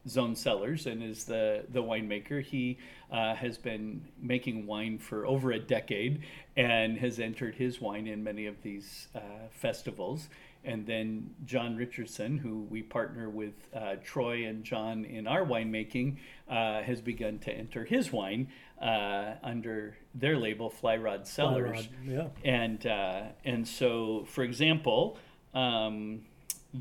[0.07, 2.77] Zone Cellars and is the, the winemaker, he
[3.11, 6.21] uh, has been making wine for over a decade
[6.55, 9.19] and has entered his wine in many of these uh,
[9.51, 10.29] festivals.
[10.63, 16.17] And then John Richardson, who we partner with uh, Troy and John in our winemaking,
[16.49, 18.47] uh, has begun to enter his wine
[18.81, 21.69] uh, under their label, Fly Rod Cellars.
[21.69, 25.19] Rod, yeah, And uh, and so, for example,
[25.53, 26.21] um,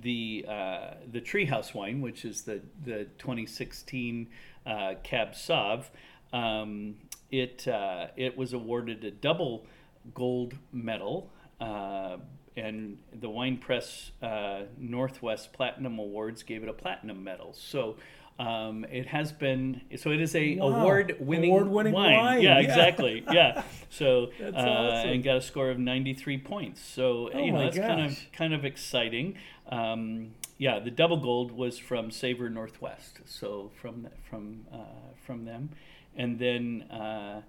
[0.02, 4.28] the uh, the Treehouse wine, which is the the 2016
[4.66, 5.84] uh, Cab Sauv,
[6.32, 6.96] um,
[7.30, 9.66] it uh, it was awarded a double
[10.14, 11.30] gold medal.
[11.60, 12.18] Uh,
[12.56, 17.52] and the Wine Press uh, Northwest Platinum Awards gave it a platinum medal.
[17.52, 17.96] So
[18.38, 19.80] um, it has been.
[19.96, 20.80] So it is a Wow.
[20.80, 22.58] award-winning, Award-winning wine, Yeah, yeah.
[22.60, 23.24] exactly.
[23.32, 23.62] Yeah.
[23.90, 25.10] So uh, awesome.
[25.10, 26.80] and got a score of 93 points.
[26.80, 29.36] So Oh you know that's kind of kind of exciting.
[29.68, 33.20] Um, yeah, the double gold was from Savor Northwest.
[33.24, 34.78] So from from uh,
[35.24, 35.68] from them,
[36.16, 37.42] and then uh,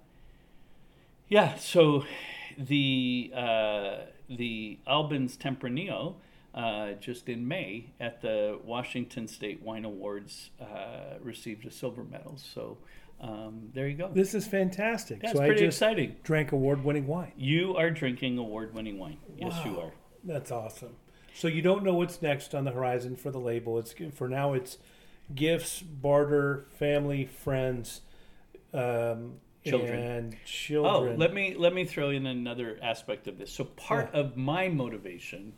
[1.28, 2.04] yeah, so
[2.56, 3.96] the uh,
[4.28, 6.14] the Albans Tempranillo.
[6.56, 12.38] Uh, just in May at the Washington State Wine Awards, uh, received a silver medal.
[12.38, 12.78] So
[13.20, 14.08] um, there you go.
[14.10, 15.20] this is fantastic.
[15.20, 16.16] That's so I pretty just exciting.
[16.22, 17.32] drank award-winning wine.
[17.36, 19.18] You are drinking award-winning wine.
[19.36, 19.92] Yes, you are.
[20.24, 20.96] That's awesome.
[21.34, 23.78] So you don't know what's next on the horizon for the label.
[23.78, 24.54] It's for now.
[24.54, 24.78] It's
[25.34, 28.00] gifts, barter, family, friends,
[28.72, 29.34] um,
[29.64, 29.98] Children.
[29.98, 30.36] and
[30.76, 33.50] Oh, let me let me throw in another aspect of this.
[33.52, 34.20] So part Yeah.
[34.20, 35.52] of my motivation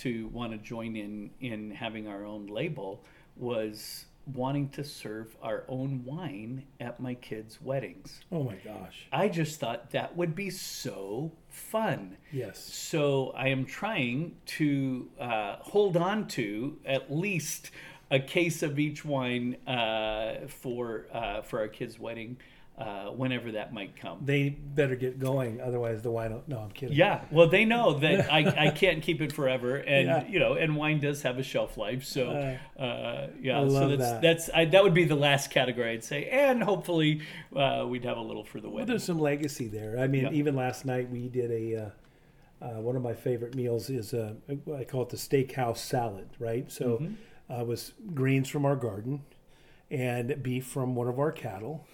[0.00, 3.04] to want to join in in having our own label
[3.36, 8.20] was wanting to serve our own wine at my kids' weddings.
[8.30, 9.06] oh my gosh!
[9.12, 12.16] I just thought that would be so fun.
[12.32, 12.58] Yes.
[12.58, 17.70] So I am trying to uh, hold on to at least
[18.10, 22.36] a case of each wine uh, for uh, for our kids' wedding,
[22.80, 24.18] uh, whenever that might come.
[24.24, 26.40] They better get going, otherwise the wine.
[26.46, 26.96] No, I'm kidding.
[26.96, 30.26] Yeah, well, they know that I, I can't keep it forever, and Yeah.
[30.26, 32.04] you know, and wine does have a shelf life.
[32.04, 32.30] So,
[32.78, 34.22] Uh, uh, yeah, I so that's that.
[34.22, 37.20] that's I, that would be the last category I'd say, and hopefully
[37.54, 39.98] uh, we'd have a little for the Well, there's some legacy there.
[39.98, 40.32] I mean, Yeah.
[40.32, 41.76] even last night we did a.
[41.76, 41.90] Uh,
[42.62, 44.34] uh, one of my favorite meals is uh,
[44.76, 46.70] I call it the steakhouse salad, right?
[46.70, 47.14] So, Mhm.
[47.60, 49.22] uh, was greens from our garden,
[49.90, 51.86] and beef from one of our cattle,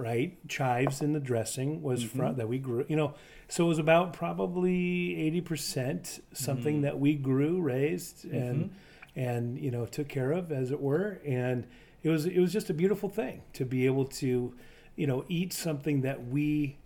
[0.00, 0.36] right?
[0.48, 2.18] Chives in the dressing was Mm-hmm.
[2.18, 2.84] from that we grew.
[2.88, 3.14] You know,
[3.48, 6.82] so it was about probably eighty percent something Mm-hmm.
[6.82, 8.70] that we grew, raised, and
[9.14, 11.20] and you know took care of, as it were.
[11.26, 11.66] And
[12.02, 14.54] it was it was just a beautiful thing to be able to,
[14.96, 16.76] you know, eat something that we,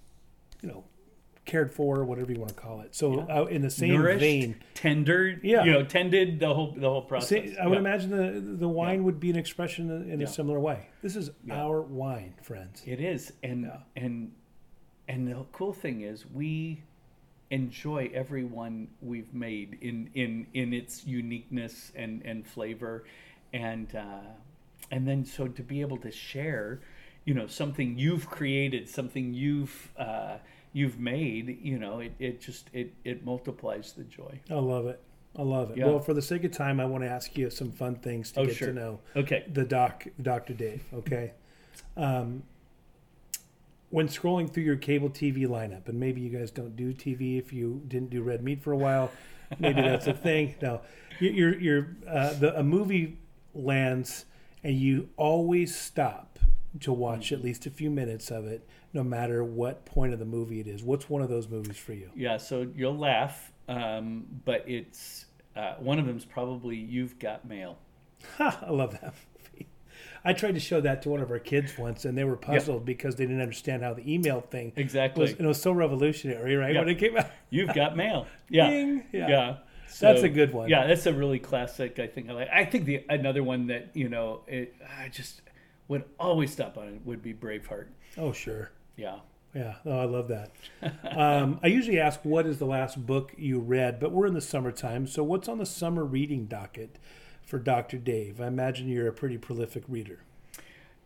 [0.62, 0.84] you know,
[1.44, 2.94] cared for, whatever you want to call it.
[2.94, 3.40] So Yeah.
[3.40, 5.64] uh, in the same Nourished, vein, tender, Yeah.
[5.64, 7.28] you know, tended the whole the whole process.
[7.28, 7.80] Say, I would Yeah.
[7.80, 10.26] imagine the the wine would be an expression in, Yeah.
[10.26, 10.86] a similar way.
[11.02, 11.62] This is Yeah.
[11.62, 12.82] our wine, friends.
[12.86, 13.78] It is, and Yeah.
[13.96, 14.32] and
[15.06, 16.82] and the cool thing is we
[17.50, 23.04] enjoy every one we've made in in in its uniqueness and and flavor,
[23.52, 24.20] and uh,
[24.90, 26.80] and then so to be able to share,
[27.26, 30.38] you know, something you've created, something you've uh,
[30.74, 34.38] you've made, you know, it, it just it it multiplies the joy.
[34.50, 35.00] I love it.
[35.36, 35.78] I love it.
[35.78, 35.86] Yeah.
[35.86, 38.40] Well, for the sake of time, I want to ask you some fun things to
[38.40, 38.68] Oh, get sure.
[38.68, 39.44] to know Okay.
[39.52, 40.52] the doc, Dr.
[40.52, 40.82] Dave.
[40.92, 41.32] Okay.
[41.96, 42.42] Um,
[43.90, 47.52] when scrolling through your cable TV lineup, and maybe you guys don't do TV if
[47.52, 49.10] you didn't do red meat for a while,
[49.58, 50.54] maybe that's a thing.
[50.60, 50.80] No,
[51.20, 53.18] you're you're uh, the a movie
[53.54, 54.24] lands
[54.64, 56.33] and you always stop
[56.80, 60.24] to watch at least a few minutes of it, no matter what point of the
[60.24, 60.82] movie it is.
[60.82, 62.10] What's one of those movies for you?
[62.14, 67.78] Yeah, so you'll laugh, um, but it's uh, one of them's probably You've Got Mail.
[68.38, 69.14] I love that
[69.52, 69.68] movie.
[70.24, 72.84] I tried to show that to one of our kids once, and they were puzzled
[72.84, 75.22] because they didn't understand how the email thing Exactly.
[75.22, 75.32] was.
[75.32, 76.72] And it was so revolutionary, right?
[76.74, 76.80] Yeah.
[76.80, 78.26] When it came out, You've Got Mail.
[78.48, 78.70] Yeah.
[78.70, 79.04] Ding.
[79.12, 79.28] Yeah.
[79.28, 79.56] Yeah.
[79.86, 80.68] So, That's a good one.
[80.68, 82.00] Yeah, that's a really classic.
[82.00, 82.28] I think.
[82.28, 82.48] I like.
[82.52, 85.40] I think the another one that you know, it, I just
[85.88, 87.86] would always stop on it would be Braveheart.
[88.18, 88.70] oh sure.
[88.96, 89.18] Yeah.
[89.54, 90.50] Yeah, oh, I love that.
[91.16, 94.40] um, I usually ask what is the last book you read, but we're in the
[94.40, 96.98] summertime, so what's on the summer reading docket
[97.46, 97.98] for Dr.
[97.98, 98.40] Dave?
[98.40, 100.18] I imagine you're a pretty prolific reader.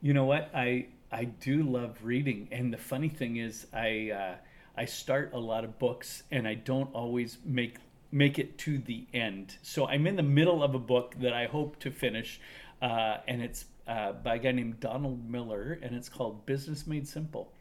[0.00, 0.50] You know what?
[0.54, 4.34] I I do love reading, and the funny thing is, I uh,
[4.76, 7.76] I start a lot of books, and I don't always make
[8.10, 9.56] make it to the end.
[9.62, 12.40] So I'm in the middle of a book that I hope to finish,
[12.80, 17.08] uh, and it's uh, by a guy named Donald Miller, and it's called Business Made
[17.08, 17.52] Simple,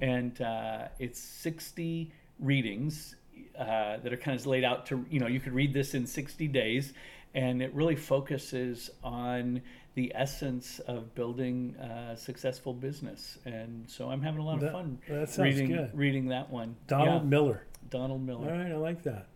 [0.00, 2.10] and uh, it's 60
[2.40, 3.14] readings
[3.58, 6.06] uh, that are kind of laid out to you know you could read this in
[6.06, 6.92] 60 days
[7.34, 9.60] and it really focuses on
[9.94, 14.98] the essence of building a successful business and so i'm having a lot of fun
[15.08, 15.90] that reading good.
[15.94, 17.66] reading that one Donald Yeah, Miller.
[17.90, 19.28] donald miller All right, I like that.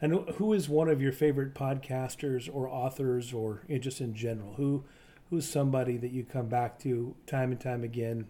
[0.00, 4.54] And who is one of your favorite podcasters or authors or eh, just in general?
[4.54, 4.84] Who
[5.30, 8.26] who's somebody that you come back to time and time again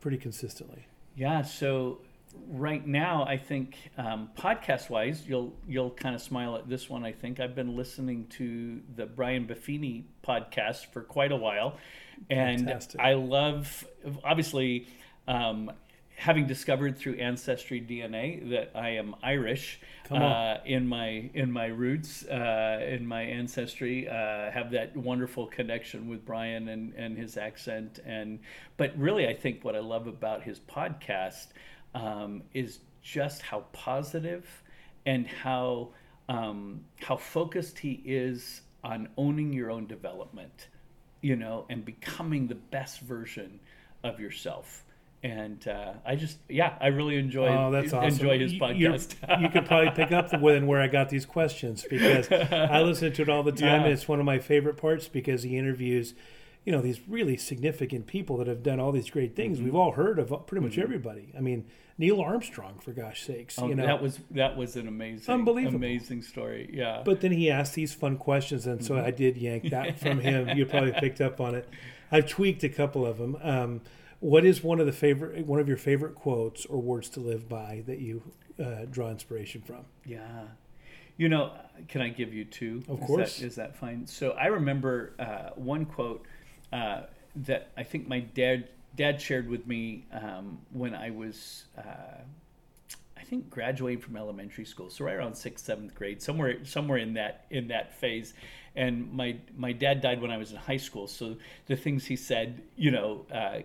[0.00, 0.86] pretty consistently?
[1.16, 1.98] Yeah, so
[2.48, 7.04] right now I think um, podcast wise, you'll you'll kind of smile at this one.
[7.04, 11.78] I think I've been listening to the Brian Buffini podcast for quite a while,
[12.30, 13.00] and Fantastic.
[13.00, 13.84] I love
[14.24, 14.88] obviously
[15.28, 15.70] um,
[16.22, 19.80] having discovered through ancestry DNA that I am Irish.
[20.08, 26.06] Uh, in my in my roots, uh, in my ancestry, uh, have that wonderful connection
[26.08, 27.98] with Brian and, and his accent.
[28.04, 28.38] And
[28.76, 31.48] but really, I think what I love about his podcast
[31.94, 34.62] um, is just how positive
[35.06, 35.88] and how
[36.28, 40.68] um, how focused he is on owning your own development,
[41.20, 43.58] you know, and becoming the best version
[44.04, 44.84] of yourself.
[45.24, 48.08] And uh, I just, yeah, I really enjoy Oh, that's awesome.
[48.08, 49.14] enjoy his podcast.
[49.40, 53.12] you could probably pick up the when where I got these questions because I listen
[53.12, 53.84] to it all the time, Yeah.
[53.84, 56.14] and it's one of my favorite parts because he interviews,
[56.64, 59.58] you know, these really significant people that have done all these great things.
[59.58, 59.64] Mm-hmm.
[59.66, 61.32] We've all heard of pretty much everybody.
[61.38, 61.66] I mean,
[61.98, 63.86] Neil Armstrong, for gosh sakes, Oh, you know.
[63.86, 65.76] that was that was an amazing, Unbelievable.
[65.76, 66.68] amazing story.
[66.72, 68.86] Yeah, But then he asked these fun questions, and Mm-hmm.
[68.88, 70.48] so I did yank that from him.
[70.56, 71.68] You probably picked up on it.
[72.10, 73.36] I've tweaked a couple of them.
[73.40, 73.80] Um,
[74.22, 77.48] what is one of the favorite, one of your favorite quotes or words to live
[77.48, 78.22] by that you
[78.62, 79.84] uh, draw inspiration from?
[80.06, 80.42] Yeah.
[81.16, 81.52] You know,
[81.88, 82.84] can I give you two?
[82.88, 83.36] Of Is course.
[83.38, 84.06] That, is that fine?
[84.06, 86.24] So I remember uh, one quote
[86.72, 87.02] uh,
[87.34, 91.64] that I think my dad dad shared with me um, when I was.
[91.76, 92.22] Uh,
[93.16, 97.14] I think graduating from elementary school, so right around sixth, seventh grade, somewhere somewhere in
[97.14, 98.34] that in that phase.
[98.74, 102.16] And my my dad died when I was in high school, so the things he
[102.16, 103.58] said, you know, uh,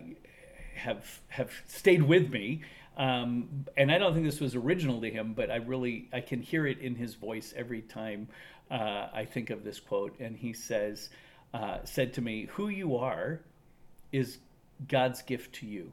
[0.78, 2.62] have have stayed with me.
[2.96, 6.42] Um, and I don't think this was original to him, but I really I can
[6.42, 8.28] hear it in his voice every time
[8.70, 10.18] uh, I think of this quote.
[10.18, 11.10] And he says,
[11.54, 13.40] uh, said to me, "Who you are
[14.12, 14.38] is
[14.88, 15.92] God's gift to you.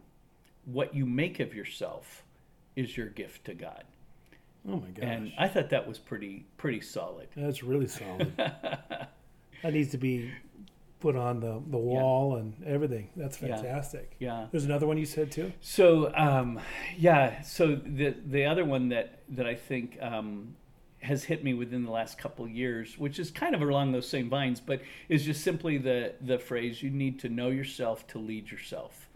[0.66, 2.24] What you make of yourself
[2.76, 3.84] is your gift to God."
[4.68, 7.28] Oh my gosh, And I thought that was pretty pretty solid.
[7.36, 8.34] that's really solid.
[8.38, 9.10] that
[9.64, 10.32] needs to be
[11.06, 13.10] put on the, the wall and everything.
[13.16, 14.16] That's fantastic.
[14.18, 14.48] Yeah.
[14.52, 15.54] There's another one you said too.
[15.62, 16.60] So um,
[16.98, 20.56] yeah, so the the other one that that I think um,
[21.02, 24.30] has hit me within the last couple years, which is kind of along those same
[24.30, 28.50] vines, but is just simply the the phrase you need to know yourself to lead
[28.50, 29.08] yourself,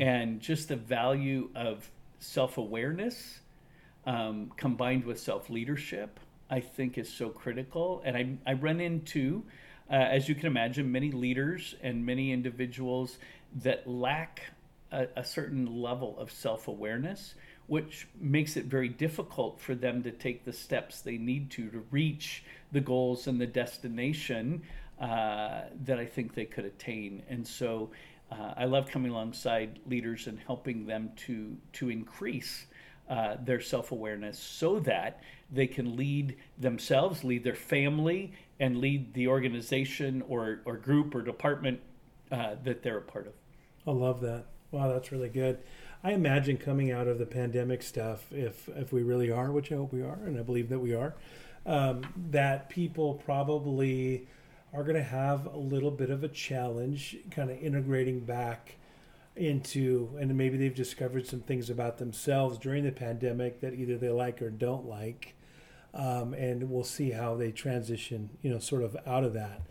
[0.00, 3.40] and just the value of self awareness
[4.06, 8.00] um, combined with self leadership, I think is so critical.
[8.04, 9.42] And I, I run into,
[9.90, 13.18] uh, as you can imagine, many leaders and many individuals
[13.62, 14.42] that lack
[14.92, 17.34] a, a certain level of self awareness,
[17.66, 21.84] which makes it very difficult for them to take the steps they need to to
[21.90, 24.62] reach the goals and the destination
[25.00, 27.22] uh, that I think they could attain.
[27.28, 27.90] And so
[28.30, 32.66] uh, I love coming alongside leaders and helping them to to increase
[33.08, 35.22] uh, their self awareness so that
[35.52, 41.22] they can lead themselves, lead their family, and lead the organization or, or group or
[41.22, 41.80] department
[42.30, 43.34] uh, that they're a part of.
[43.86, 44.46] I love that.
[44.70, 45.58] Wow, that's really good.
[46.02, 49.76] I imagine coming out of the pandemic stuff, if if we really are, which I
[49.76, 51.14] hope we are, and I believe that we are,
[51.64, 54.28] um, that people probably
[54.72, 58.76] are going to have a little bit of a challenge, kind of integrating back
[59.36, 64.08] into, and maybe they've discovered some things about themselves during the pandemic that either they
[64.08, 65.34] like or don't like,
[65.96, 69.62] um, and we'll see how they transition, you know, sort of out of that.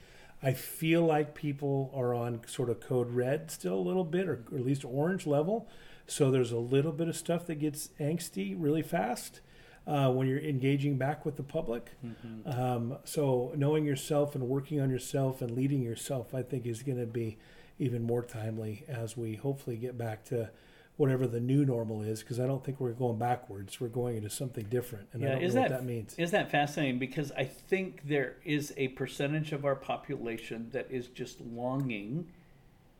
[0.41, 4.43] I feel like people are on sort of code red still a little bit, or,
[4.51, 5.69] or at least orange level.
[6.07, 9.41] So there's a little bit of stuff that gets angsty really fast
[9.87, 11.91] uh, when you're engaging back with the public.
[12.03, 12.49] Mm-hmm.
[12.49, 16.99] Um, so knowing yourself and working on yourself and leading yourself, I think, is going
[16.99, 17.37] to be
[17.77, 20.49] even more timely as we hopefully get back to
[20.97, 23.79] whatever the new normal is because I don't think we're going backwards.
[23.79, 26.15] We're going into something different, and yeah, I don't know that, what that means.
[26.17, 26.99] Is that fascinating?
[26.99, 32.27] Because I think there is a percentage of our population that is just longing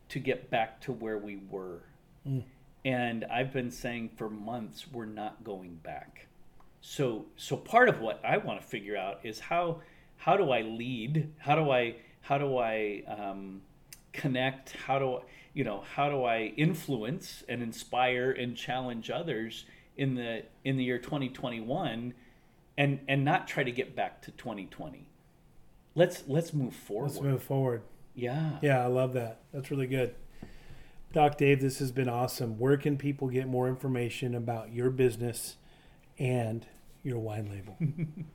[0.10, 1.82] to get back to where we were.
[2.28, 2.44] Mm.
[2.84, 6.28] And I've been saying for months we're not going back.
[6.82, 9.82] So so part of what I want to figure out is how
[10.18, 11.32] how do I lead?
[11.38, 13.62] How do I how do I um,
[14.14, 14.72] connect?
[14.72, 15.20] How do I,
[15.56, 19.66] you know how do I influence and inspire and challenge others
[19.98, 22.14] in the in the year 2021
[22.78, 25.08] and and not try to get back to 2020.
[25.96, 27.08] Let's let's move forward.
[27.08, 27.82] Let's move forward.
[28.14, 28.60] Yeah.
[28.62, 29.40] Yeah, I love that.
[29.54, 30.14] That's really good.
[31.14, 32.60] Doc Dave, this has been awesome.
[32.60, 35.56] Where can people get more information about your business
[36.20, 36.66] and
[37.04, 37.78] your wine label?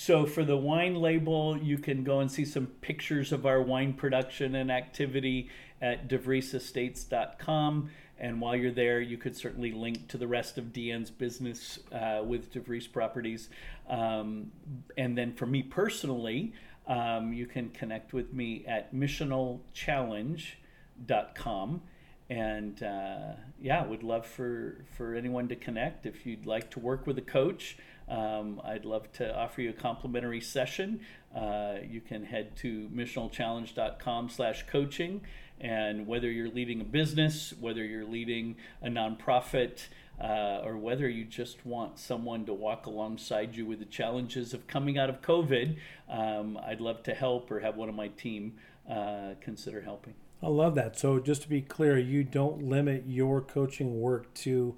[0.00, 3.94] so, for the wine label, you can go and see some pictures of our wine
[3.94, 5.50] production and activity
[5.82, 7.90] at devriesestates.com.
[8.16, 12.22] And while you're there, you could certainly link to the rest of Deanne's business uh,
[12.24, 13.48] with DeVries Properties.
[13.88, 14.52] Um,
[14.96, 16.52] and then for me personally,
[16.86, 21.82] um, you can connect with me at missionalchallenge.com
[22.30, 26.06] and uh, yeah, would love for for anyone to connect.
[26.06, 27.78] If you'd like to work with a coach,
[28.08, 31.00] um, I'd love to offer you a complimentary session.
[31.34, 35.22] Uh, you can head to missionalchallenge.com/coaching,
[35.60, 39.88] and whether you're leading a business, whether you're leading a nonprofit.
[40.20, 44.66] Uh, or whether you just want someone to walk alongside you with the challenges of
[44.66, 45.76] coming out of COVID,
[46.08, 48.54] um, I'd love to help or have one of my team
[48.90, 50.14] uh, consider helping.
[50.42, 50.98] I love that.
[50.98, 54.76] So, just to be clear, you don't limit your coaching work to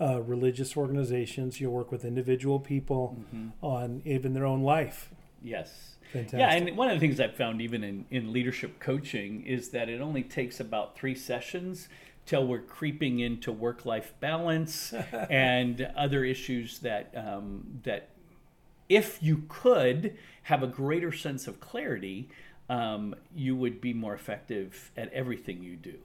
[0.00, 1.60] uh, religious organizations.
[1.60, 3.48] You work with individual people mm-hmm.
[3.64, 5.10] on even their own life.
[5.42, 5.96] Yes.
[6.12, 6.38] Fantastic.
[6.38, 9.88] Yeah, and one of the things I've found even in, in leadership coaching is that
[9.88, 11.88] it only takes about three sessions
[12.26, 14.92] till we're creeping into work life balance
[15.30, 18.10] and other issues that um, that
[18.88, 22.28] if you could have a greater sense of clarity
[22.72, 25.98] um, you would be more effective at everything you do.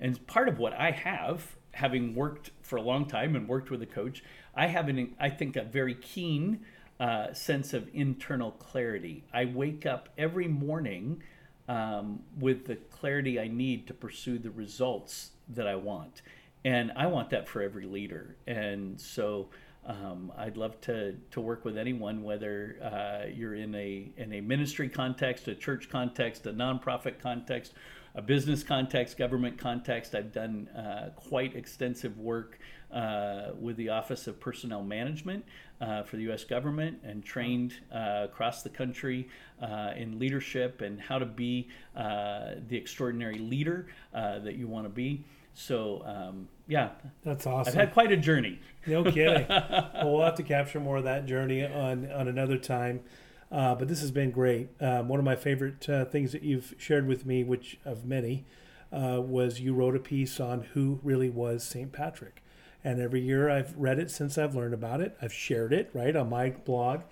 [0.00, 3.82] And part of what I have, having worked for a long time and worked with
[3.82, 4.24] a coach,
[4.54, 6.60] I have an, I think, a very keen
[6.98, 9.24] uh, sense of internal clarity.
[9.32, 11.22] I wake up every morning
[11.68, 16.22] um, with the clarity I need to pursue the results that I want.
[16.64, 18.36] And I want that for every leader.
[18.46, 19.50] And so
[19.84, 24.40] um, I'd love to, to work with anyone, whether uh, you're in a in a
[24.40, 27.74] ministry context, a church context, a nonprofit context,
[28.16, 30.14] a business context, government context.
[30.14, 32.58] I've done uh, quite extensive work
[32.90, 35.44] uh, with the Office of Personnel Management
[35.82, 36.42] uh, for the U.S.
[36.42, 39.28] government and trained uh, across the country
[39.60, 45.24] uh, in leadership and how to be the extraordinary leader that you want to be.
[45.52, 46.90] So um, yeah,
[47.24, 47.70] that's awesome.
[47.70, 48.60] I've had quite a journey.
[48.86, 49.46] No kidding.
[49.48, 53.00] well, we'll have to capture more of that journey on on another time.
[53.50, 54.68] Uh, but this has been great.
[54.80, 58.44] Um, one of my favorite uh, things that you've shared with me, which of many,
[58.92, 61.92] uh, was you wrote a piece on who really was St.
[61.92, 62.42] Patrick.
[62.82, 65.16] And every year I've read it since I've learned about it.
[65.20, 67.02] I've shared it right on my blog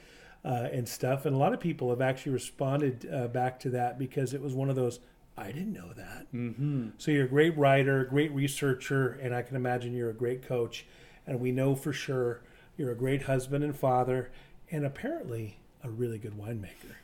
[0.45, 1.25] uh, and stuff.
[1.27, 4.55] And a lot of people have actually responded uh, back to that because it was
[4.55, 5.01] one of those
[5.37, 6.33] I didn't know that.
[6.33, 6.91] Mm-hmm.
[6.99, 10.87] So you're a great writer, great researcher, and I can imagine you're a great coach.
[11.27, 12.43] And we know for sure
[12.77, 14.31] you're a great husband and father,
[14.71, 16.95] and apparently a really good winemaker.